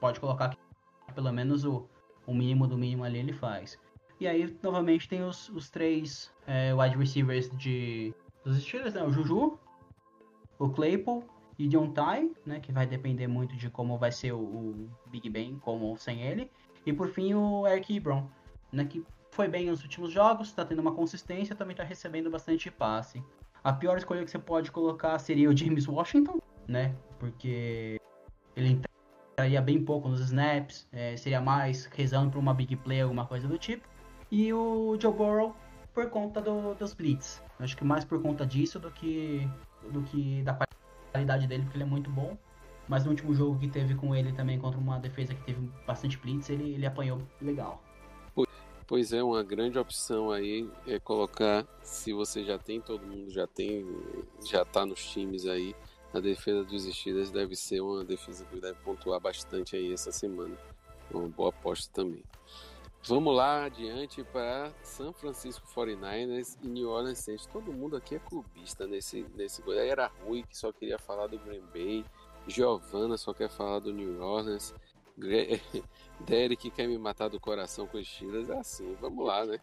[0.00, 0.56] pode colocar que
[1.14, 1.86] pelo menos o,
[2.26, 3.78] o mínimo do mínimo ali ele faz.
[4.22, 8.14] E aí, novamente, tem os, os três é, wide receivers de,
[8.44, 9.02] dos Steelers, né?
[9.02, 9.58] O Juju,
[10.60, 11.24] o Claypool
[11.58, 12.60] e Ty, né?
[12.60, 16.22] Que vai depender muito de como vai ser o, o Big Ben, com ou sem
[16.22, 16.48] ele.
[16.86, 18.28] E por fim, o Eric Ebron,
[18.70, 18.84] né?
[18.84, 23.20] Que foi bem nos últimos jogos, está tendo uma consistência, também está recebendo bastante passe.
[23.64, 26.94] A pior escolha que você pode colocar seria o James Washington, né?
[27.18, 28.00] Porque
[28.54, 28.80] ele
[29.32, 33.48] entraria bem pouco nos snaps, é, seria mais rezando para uma big play, alguma coisa
[33.48, 33.90] do tipo.
[34.32, 35.54] E o Joe Burrow
[35.92, 37.42] por conta do, dos blitz.
[37.60, 39.46] Acho que mais por conta disso do que
[39.90, 40.58] do que da
[41.12, 42.38] qualidade dele, porque ele é muito bom.
[42.88, 46.16] Mas no último jogo que teve com ele também contra uma defesa que teve bastante
[46.16, 47.82] blitz, ele, ele apanhou legal.
[48.86, 53.46] Pois é, uma grande opção aí é colocar, se você já tem, todo mundo já
[53.46, 53.86] tem,
[54.44, 55.74] já tá nos times aí,
[56.12, 60.56] a defesa dos Steelers deve ser uma defesa que deve pontuar bastante aí essa semana.
[61.10, 62.22] Uma boa aposta também.
[63.04, 67.46] Vamos lá adiante para San Francisco 49ers e New Orleans Saints.
[67.46, 71.36] Todo mundo aqui é clubista nesse nesse aí era Rui que só queria falar do
[71.40, 72.04] Green Bay,
[72.46, 74.72] Giovanna só quer falar do New Orleans.
[76.20, 78.48] Derek quer me matar do coração com os Steelers.
[78.48, 79.58] É assim, vamos lá, né?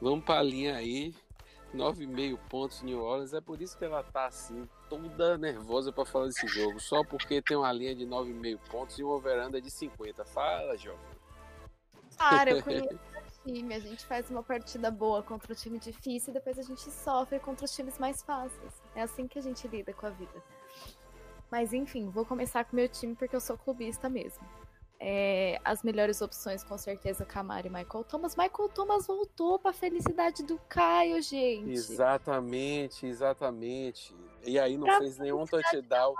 [0.00, 1.12] Vamos pra linha aí.
[1.74, 3.32] 9,5 pontos New Orleans.
[3.32, 6.78] É por isso que ela tá assim, toda nervosa para falar desse jogo.
[6.78, 10.24] Só porque tem uma linha de 9,5 pontos e um overanda de 50.
[10.24, 11.21] Fala, Jovem.
[12.30, 13.74] Cara, eu conheço o time.
[13.74, 17.38] A gente faz uma partida boa contra o time difícil e depois a gente sofre
[17.40, 18.82] contra os times mais fáceis.
[18.94, 20.42] É assim que a gente lida com a vida.
[21.50, 24.42] Mas enfim, vou começar com o meu time porque eu sou clubista mesmo.
[25.04, 28.36] É, as melhores opções, com certeza, Camaro e Michael Thomas.
[28.36, 31.72] Michael Thomas voltou para a felicidade do Caio, gente.
[31.72, 34.14] Exatamente, exatamente.
[34.44, 36.14] E aí não pra fez nenhum touchdown.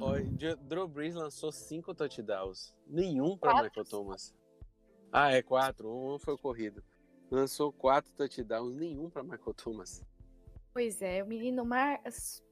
[0.00, 2.74] Olha, Drew Brees lançou cinco touchdowns.
[2.86, 4.34] Nenhum para Michael Thomas.
[5.12, 5.94] Ah, é quatro.
[5.94, 6.82] Um foi corrido.
[7.30, 10.02] lançou quatro touchdowns, nenhum para Michael Thomas.
[10.72, 12.00] Pois é, o menino mar...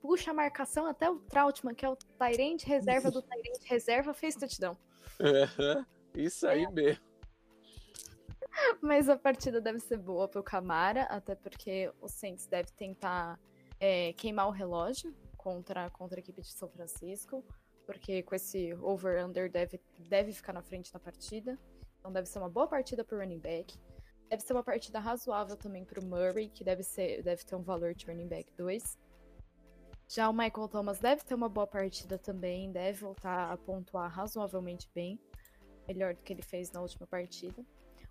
[0.03, 4.37] puxa a marcação até o Trautmann, que é o Tyrande reserva do Tyrande reserva, fez
[4.37, 4.77] touchdown.
[6.15, 6.71] Isso aí é.
[6.71, 7.03] mesmo.
[8.83, 13.39] Mas a partida deve ser boa pro Camara, até porque o Saints deve tentar
[13.79, 17.43] é, queimar o relógio contra, contra a equipe de São Francisco,
[17.87, 21.59] porque com esse over-under deve, deve ficar na frente da partida.
[22.01, 23.79] Então deve ser uma boa partida pro running back.
[24.29, 27.95] Deve ser uma partida razoável também pro Murray, que deve, ser, deve ter um valor
[27.95, 28.99] de running back 2.
[30.09, 34.91] Já o Michael Thomas deve ter uma boa partida também, deve voltar a pontuar razoavelmente
[34.93, 35.21] bem,
[35.87, 37.65] melhor do que ele fez na última partida.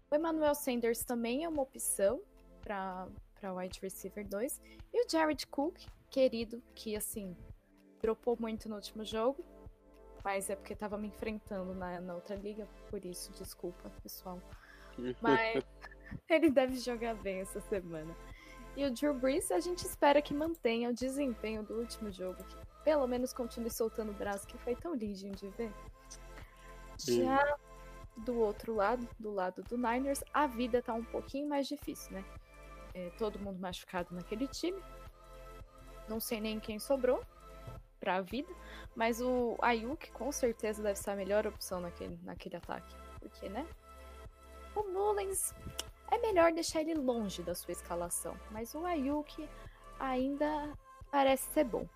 [0.09, 2.21] O Emmanuel Sanders também é uma opção
[2.61, 3.07] para
[3.53, 4.61] wide receiver 2.
[4.93, 5.77] E o Jared Cook,
[6.09, 7.35] querido, que assim,
[8.01, 9.43] dropou muito no último jogo,
[10.29, 14.39] mas é porque tava me enfrentando na, na outra liga, por isso, desculpa, pessoal.
[15.19, 15.63] Mas
[16.29, 18.15] ele deve jogar bem essa semana.
[18.77, 22.55] E o Drew Brees, a gente espera que mantenha o desempenho do último jogo, que
[22.83, 25.73] pelo menos continue soltando o braço, que foi tão lindinho de ver.
[26.99, 27.57] Já
[28.17, 32.23] do outro lado, do lado do Niners, a vida tá um pouquinho mais difícil, né?
[32.93, 34.79] É, todo mundo machucado naquele time.
[36.07, 37.19] Não sei nem quem sobrou
[37.99, 38.53] pra vida,
[38.95, 42.95] mas o Ayuk com certeza deve ser a melhor opção naquele, naquele ataque.
[43.19, 43.65] Porque, né?
[44.75, 45.53] O Mullens
[46.11, 49.47] é melhor deixar ele longe da sua escalação, mas o Ayuk
[49.99, 50.73] ainda
[51.11, 51.87] parece ser bom.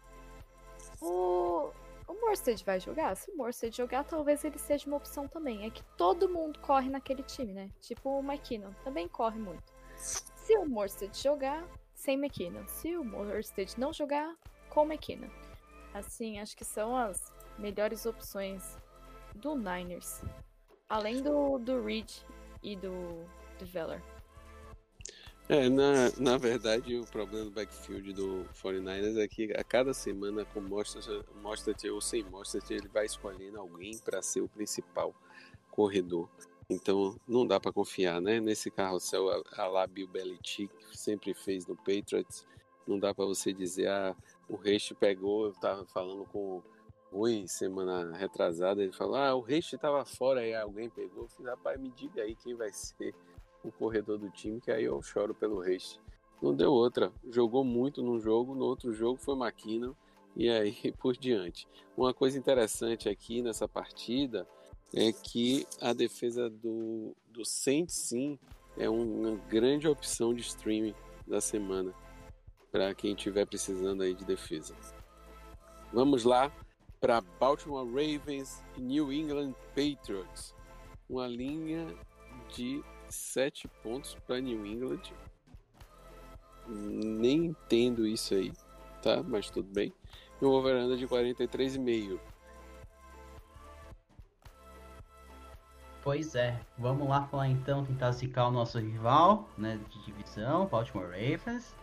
[1.01, 1.71] O
[2.07, 3.15] o Morstead vai jogar?
[3.15, 5.65] Se o Morstead jogar, talvez ele seja uma opção também.
[5.65, 7.69] É que todo mundo corre naquele time, né?
[7.79, 9.73] Tipo o McKinnon, também corre muito.
[9.95, 12.67] Se o Morstead jogar, sem McKinnon.
[12.67, 14.35] Se o Morstead não jogar,
[14.69, 15.29] com McKinnon.
[15.93, 18.77] Assim, acho que são as melhores opções
[19.35, 20.21] do Niners.
[20.89, 22.09] Além do, do Reed
[22.61, 23.23] e do,
[23.59, 24.01] do Veller.
[25.49, 30.45] É, na, na verdade, o problema do backfield do 49ers é que a cada semana,
[30.45, 31.01] com mostra,
[31.91, 35.13] ou sem mostra, ele vai escolhendo alguém para ser o principal
[35.69, 36.29] corredor.
[36.69, 38.39] Então, não dá para confiar, né?
[38.39, 42.45] Nesse carrossel, a, a lá Bill Belichick sempre fez no Patriots.
[42.87, 44.15] Não dá para você dizer, ah,
[44.47, 46.63] o Reich pegou, eu tava falando com o
[47.11, 51.23] Rui semana retrasada, ele falou, ah, o Reich tava fora e alguém pegou.
[51.23, 53.13] Eu falei, rapaz, me diga aí quem vai ser
[53.63, 55.99] o corredor do time, que aí eu choro pelo Reis.
[56.41, 57.11] Não deu outra.
[57.29, 59.95] Jogou muito num jogo, no outro jogo foi Maquina
[60.35, 61.67] e aí por diante.
[61.95, 64.47] Uma coisa interessante aqui nessa partida
[64.93, 68.37] é que a defesa do, do Saints sim
[68.77, 70.95] é uma grande opção de streaming
[71.27, 71.93] da semana
[72.73, 74.75] para quem estiver precisando aí de defesa.
[75.93, 76.51] Vamos lá
[76.99, 80.55] para Baltimore Ravens e New England Patriots.
[81.07, 81.85] Uma linha
[82.51, 85.03] de 7 pontos para New England.
[86.67, 88.51] Nem entendo isso aí,
[89.03, 89.21] tá?
[89.21, 89.93] Mas tudo bem.
[90.41, 92.19] E um over de 43,5.
[96.01, 101.05] Pois é, vamos lá falar então, tentar zicar o nosso rival né, de divisão, Baltimore
[101.05, 101.75] Ravens.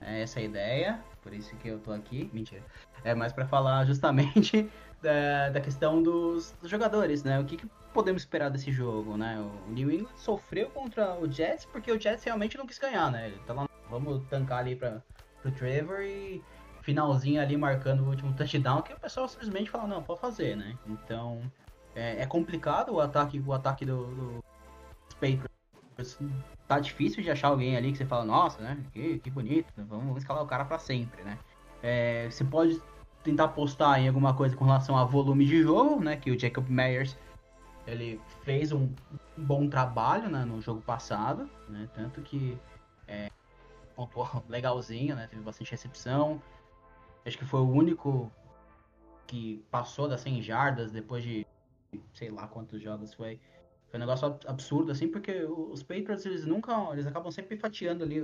[0.00, 2.30] É essa a ideia, por isso que eu tô aqui.
[2.32, 2.62] Mentira.
[3.04, 4.70] É mais para falar justamente
[5.02, 7.38] da, da questão dos, dos, jogadores, né?
[7.40, 9.38] O que, que podemos esperar desse jogo, né?
[9.40, 13.28] O New England sofreu contra o Jets porque o Jets realmente não quis ganhar, né?
[13.28, 15.02] Ele tá lá, vamos tancar ali para
[15.42, 16.42] pro Trevor e
[16.82, 20.76] finalzinho ali marcando o último touchdown que o pessoal simplesmente fala, não, pode fazer, né?
[20.86, 21.40] Então
[21.94, 24.44] é, é complicado o ataque, o ataque do, do
[25.14, 26.18] Patriots.
[26.68, 28.78] Tá difícil de achar alguém ali que você fala, nossa, né?
[28.92, 31.38] Que, que bonito, vamos escalar o cara para sempre, né?
[31.82, 32.80] É, você pode
[33.24, 36.16] tentar apostar em alguma coisa com relação a volume de jogo, né?
[36.16, 37.16] Que o Jacob Meyers
[37.86, 38.92] ele fez um
[39.34, 41.88] bom trabalho né, no jogo passado, né?
[41.94, 42.58] Tanto que
[43.06, 43.30] é,
[43.96, 45.26] pontuou legalzinho, né?
[45.26, 46.42] Teve bastante recepção.
[47.24, 48.30] Acho que foi o único
[49.26, 51.46] que passou das 100 jardas depois de
[52.12, 53.40] sei lá quantos jogos foi.
[53.90, 58.18] Foi um negócio absurdo, assim, porque os Patriots, eles nunca, eles acabam sempre fatiando ali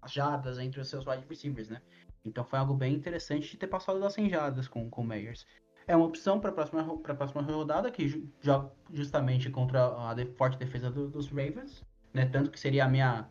[0.00, 1.82] as jardas entre os seus wide receivers, né?
[2.24, 5.44] Então foi algo bem interessante de ter passado das 100 jardas com, com o Meyers
[5.86, 10.90] é uma opção para a próxima, próxima rodada, que joga justamente contra a forte defesa
[10.90, 12.26] do, dos Ravens, né?
[12.26, 13.28] Tanto que seria a minha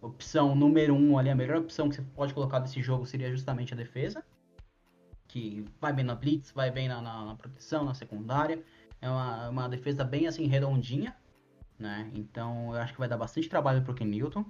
[0.00, 3.74] opção número um ali, a melhor opção que você pode colocar desse jogo seria justamente
[3.74, 4.24] a defesa,
[5.26, 8.62] que vai bem na blitz, vai bem na, na, na proteção, na secundária.
[9.00, 11.16] É uma, uma defesa bem assim redondinha,
[11.78, 12.10] né?
[12.14, 14.44] Então eu acho que vai dar bastante trabalho para o Ken Newton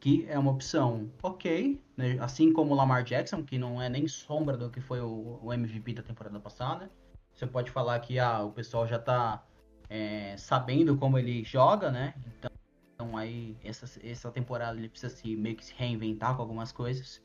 [0.00, 2.16] que é uma opção ok, né?
[2.20, 5.52] assim como o Lamar Jackson, que não é nem sombra do que foi o, o
[5.52, 6.90] MVP da temporada passada.
[7.34, 9.44] Você pode falar que ah, o pessoal já está
[9.90, 12.14] é, sabendo como ele joga, né?
[12.38, 12.50] Então
[12.94, 17.22] Então aí essa, essa temporada ele precisa se meio que se reinventar com algumas coisas.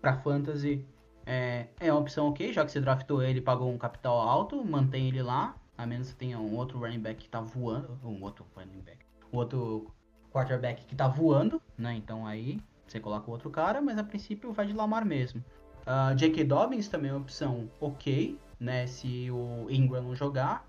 [0.00, 0.86] Para fantasy
[1.24, 5.08] é, é uma opção ok, já que você draftou ele, pagou um capital alto, mantém
[5.08, 8.44] ele lá, a menos que tenha um outro running back que tá voando, um outro
[8.54, 8.98] running back,
[9.32, 9.90] um outro
[10.30, 11.94] quarterback que tá voando, né?
[11.94, 15.42] Então aí você coloca o outro cara, mas a princípio vai de Lamar mesmo.
[15.82, 16.44] Uh, J.K.
[16.44, 18.86] Dobbins também é uma opção ok, né?
[18.86, 20.66] Se o Ingram não jogar,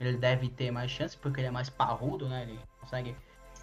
[0.00, 2.42] ele deve ter mais chance, porque ele é mais parrudo, né?
[2.42, 3.14] Ele consegue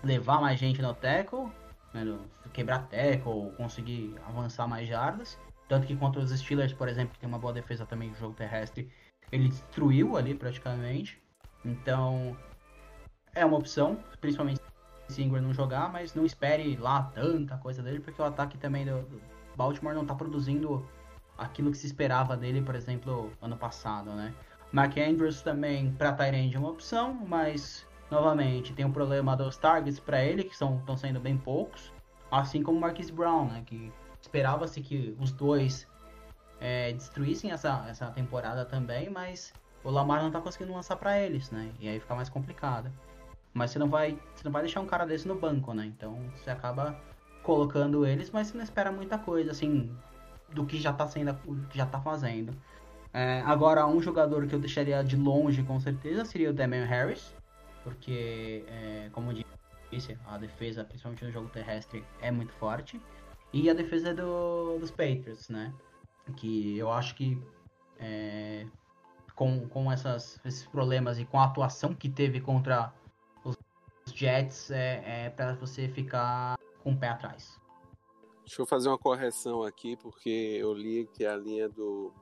[0.04, 1.52] levar mais gente no tackle,
[1.94, 2.18] né?
[2.54, 5.38] quebrar tackle, conseguir avançar mais jardas.
[5.68, 8.34] Tanto que contra os Steelers, por exemplo, que tem uma boa defesa também no jogo
[8.34, 8.90] terrestre,
[9.32, 11.22] ele destruiu ali praticamente.
[11.64, 12.36] Então,
[13.36, 14.62] é uma opção, principalmente
[15.08, 18.86] se Ingram não jogar, mas não espere lá tanta coisa dele, porque o ataque também
[18.86, 19.06] do,
[19.56, 20.86] Baltimore não está produzindo
[21.38, 24.34] aquilo que se esperava dele, por exemplo, ano passado, né?
[24.72, 30.00] Mark Andrews também para Tyrande é uma opção, mas novamente tem um problema dos targets
[30.00, 31.92] para ele que estão sendo bem poucos,
[32.30, 33.64] assim como Marquise Brown, né?
[33.66, 35.88] Que esperava-se que os dois
[36.60, 39.54] é, destruíssem essa, essa temporada também, mas
[39.84, 41.72] o Lamar não está conseguindo lançar para eles, né?
[41.80, 42.92] E aí fica mais complicado.
[43.54, 45.86] Mas você não vai, você não vai deixar um cara desse no banco, né?
[45.86, 47.00] Então você acaba
[47.44, 49.96] colocando eles, mas você não espera muita coisa, assim,
[50.50, 51.38] do que já tá sendo,
[51.74, 52.54] já tá fazendo.
[53.14, 57.34] É, agora, um jogador que eu deixaria de longe, com certeza, seria o Damian Harris,
[57.84, 59.34] porque, é, como
[59.90, 63.02] disse, a defesa, principalmente no jogo terrestre, é muito forte.
[63.54, 65.74] E a defesa do, dos Patriots, né?
[66.36, 67.42] Que eu acho que
[68.00, 68.66] é,
[69.36, 72.94] com, com essas, esses problemas e com a atuação que teve contra
[73.44, 73.56] os
[74.06, 77.60] Jets, é, é para você ficar com o pé atrás.
[78.46, 82.14] Deixa eu fazer uma correção aqui, porque eu li que a linha do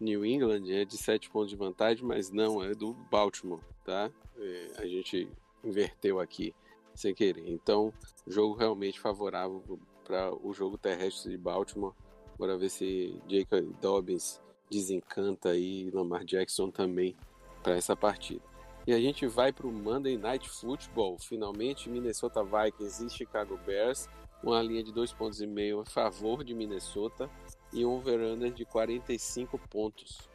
[0.00, 4.10] New England é de 7 pontos de vantagem, mas não, é do Baltimore, tá?
[4.38, 5.30] É, a gente
[5.62, 6.54] inverteu aqui
[6.94, 7.46] sem querer.
[7.46, 7.92] Então,
[8.26, 9.62] jogo realmente favorável
[10.02, 11.94] para o jogo terrestre de Baltimore.
[12.40, 17.14] Bora ver se Jacob Dobbins desencanta aí Lamar Jackson também
[17.62, 18.40] para essa partida.
[18.86, 21.18] E a gente vai para o Monday Night Football.
[21.18, 24.08] Finalmente, Minnesota Vikings e Chicago Bears.
[24.42, 27.28] Uma linha de dois pontos e meio a favor de Minnesota
[27.74, 28.18] e um over
[28.54, 30.26] de 45 pontos.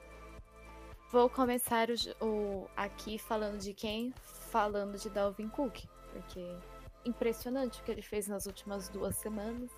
[1.12, 4.14] Vou começar o, o, aqui falando de quem?
[4.52, 6.56] Falando de Dalvin Cook, porque
[7.04, 9.72] impressionante o que ele fez nas últimas duas semanas.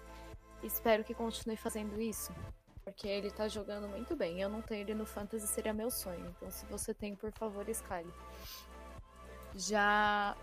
[0.63, 2.33] Espero que continue fazendo isso,
[2.83, 4.41] porque ele tá jogando muito bem.
[4.41, 6.25] Eu não tenho ele no Fantasy, seria meu sonho.
[6.35, 8.11] Então, se você tem, por favor, escale.
[9.55, 10.35] Já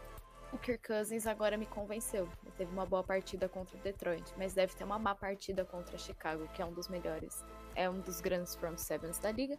[0.52, 2.28] o Kirk Cousins agora me convenceu.
[2.42, 5.98] Ele teve uma boa partida contra o Detroit, mas deve ter uma má partida contra
[5.98, 7.44] Chicago, que é um dos melhores,
[7.74, 9.58] é um dos grandes front sevens da liga.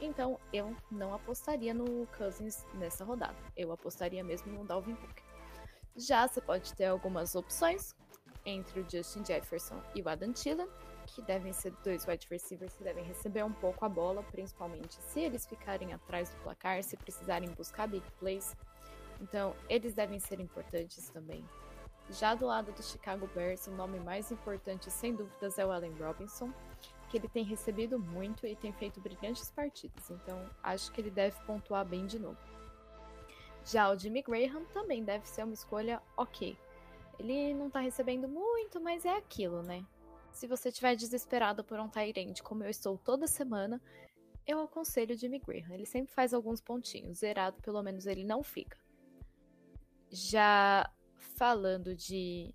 [0.00, 3.36] Então, eu não apostaria no Cousins nessa rodada.
[3.56, 5.22] Eu apostaria mesmo no Dalvin Cook.
[5.96, 7.94] Já você pode ter algumas opções
[8.44, 10.68] entre o Justin Jefferson e o Adam Thielen,
[11.06, 15.20] que devem ser dois wide receivers que devem receber um pouco a bola, principalmente se
[15.20, 18.56] eles ficarem atrás do placar, se precisarem buscar big plays.
[19.20, 21.44] Então, eles devem ser importantes também.
[22.10, 25.94] Já do lado do Chicago Bears, o nome mais importante, sem dúvidas, é o Allen
[25.94, 26.52] Robinson,
[27.08, 30.10] que ele tem recebido muito e tem feito brilhantes partidas.
[30.10, 32.38] Então, acho que ele deve pontuar bem de novo.
[33.64, 36.58] Já o Jimmy Graham também deve ser uma escolha ok.
[37.18, 39.84] Ele não tá recebendo muito, mas é aquilo, né?
[40.32, 43.80] Se você estiver desesperado por um Tyrande, como eu estou toda semana,
[44.46, 45.72] eu aconselho o Jimmy Graham.
[45.72, 47.18] Ele sempre faz alguns pontinhos.
[47.18, 48.76] Zerado, pelo menos, ele não fica.
[50.10, 50.90] Já
[51.36, 52.54] falando de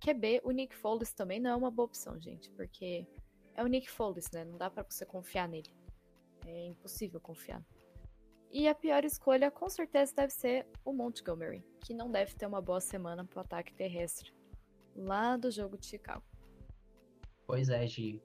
[0.00, 3.06] QB, o Nick Foles também não é uma boa opção, gente, porque
[3.54, 4.44] é o Nick Foles, né?
[4.44, 5.70] Não dá para você confiar nele.
[6.46, 7.64] É impossível confiar.
[8.50, 12.62] E a pior escolha, com certeza, deve ser o Montgomery, que não deve ter uma
[12.62, 14.32] boa semana para o ataque terrestre
[14.96, 16.22] lá do jogo de Chicago.
[17.46, 18.22] Pois é, Gi.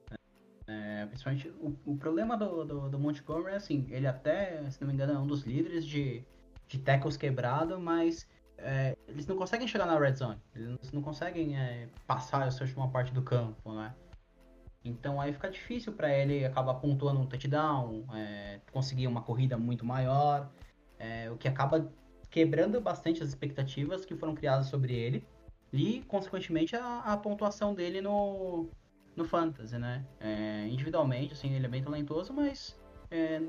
[0.66, 4.88] É, principalmente o, o problema do, do, do, Montgomery é assim, ele até, se não
[4.88, 6.24] me engano, é um dos líderes de,
[6.66, 11.58] de tackles quebrado, mas é, eles não conseguem chegar na red zone, eles não conseguem
[11.58, 13.94] é, passar essa última parte do campo, né?
[14.84, 19.84] Então aí fica difícil para ele acabar pontuando um touchdown, é, conseguir uma corrida muito
[19.84, 20.50] maior,
[20.98, 21.90] é, o que acaba
[22.30, 25.26] quebrando bastante as expectativas que foram criadas sobre ele
[25.72, 28.68] e, consequentemente, a, a pontuação dele no,
[29.16, 30.04] no Fantasy, né?
[30.20, 32.78] É, individualmente, assim, ele é bem talentoso, mas
[33.10, 33.40] é,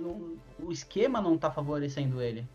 [0.60, 2.48] o esquema não tá favorecendo ele.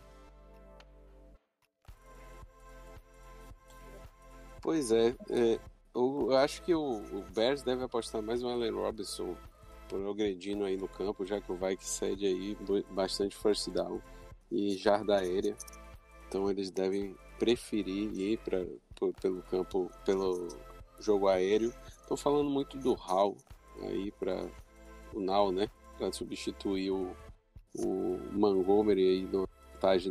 [4.61, 5.59] Pois é, é
[5.93, 9.35] eu acho que o, o Bears deve apostar mais no Allen Robinson
[9.87, 12.57] progredindo aí no campo, já que o Vikings cede aí
[12.91, 14.01] bastante first down
[14.49, 15.55] e jarda aérea.
[16.27, 18.65] Então eles devem preferir ir para
[19.21, 20.47] pelo campo, pelo
[20.99, 21.73] jogo aéreo.
[22.01, 23.35] Estou falando muito do Hall
[23.81, 24.47] aí para
[25.13, 25.69] o Now, né?
[25.97, 27.15] Para substituir o,
[27.75, 29.49] o Montgomery aí no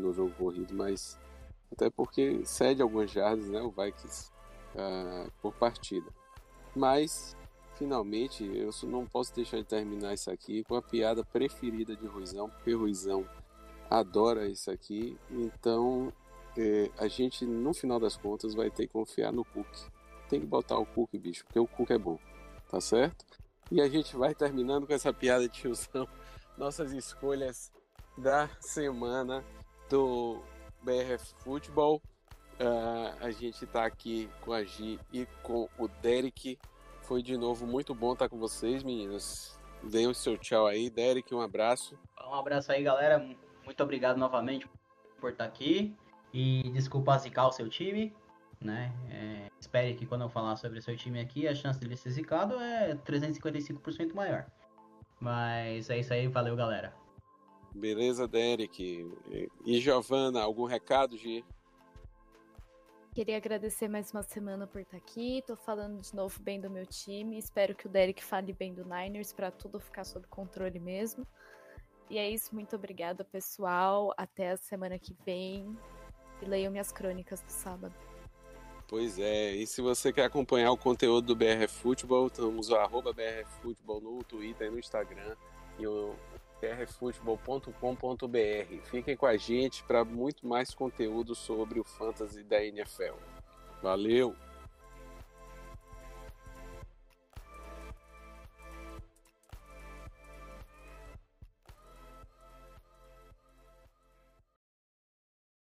[0.00, 1.16] no jogo corrido, mas
[1.70, 3.62] até porque cede algumas jardas, né?
[3.62, 4.32] O Vikings
[4.74, 6.06] uh, por partida.
[6.74, 7.36] Mas
[7.76, 12.48] finalmente eu não posso deixar de terminar isso aqui com a piada preferida de Ruizão,
[12.50, 13.26] porque Ruizão
[13.88, 15.18] adora isso aqui.
[15.30, 16.12] Então
[16.56, 19.68] é, a gente, no final das contas, vai ter que confiar no Cook.
[20.28, 22.18] Tem que botar o Cook, bicho, porque o Cook é bom.
[22.68, 23.24] Tá certo?
[23.70, 26.08] E a gente vai terminando com essa piada de tiozão.
[26.56, 27.72] Nossas escolhas
[28.18, 29.44] da semana
[29.88, 30.40] do
[30.82, 32.02] BRF Futebol.
[32.60, 36.58] Uh, a gente está aqui com a Gi e com o Derek.
[37.00, 39.58] Foi de novo muito bom estar com vocês, meninas.
[39.82, 40.90] Deem o seu tchau aí.
[40.90, 41.98] Derek, um abraço.
[42.28, 43.18] Um abraço aí, galera.
[43.64, 44.68] Muito obrigado novamente
[45.18, 45.96] por estar aqui.
[46.34, 48.14] E desculpa zicar o seu time.
[48.60, 48.92] Né?
[49.10, 52.10] É, espere que quando eu falar sobre o seu time aqui, a chance dele ser
[52.10, 54.44] zicado é 355% maior.
[55.18, 56.94] Mas é isso aí, valeu galera.
[57.74, 59.10] Beleza, Derek.
[59.64, 61.42] E Giovana, algum recado, Gi?
[63.12, 65.42] Queria agradecer mais uma semana por estar aqui.
[65.44, 67.36] Tô falando de novo bem do meu time.
[67.36, 71.26] Espero que o Derek fale bem do Niners para tudo ficar sob controle mesmo.
[72.08, 74.14] E é isso, muito obrigada, pessoal.
[74.16, 75.76] Até a semana que vem.
[76.40, 77.94] E leiam minhas crônicas do sábado.
[78.86, 83.12] Pois é, e se você quer acompanhar o conteúdo do BR Futebol, estamos o arroba
[83.12, 85.36] BR Futebol no Twitter e no Instagram
[85.80, 85.86] e
[86.60, 88.90] brfutebol.com.br.
[88.90, 93.14] Fiquem com a gente para muito mais conteúdo sobre o Fantasy da NFL.
[93.82, 94.34] Valeu!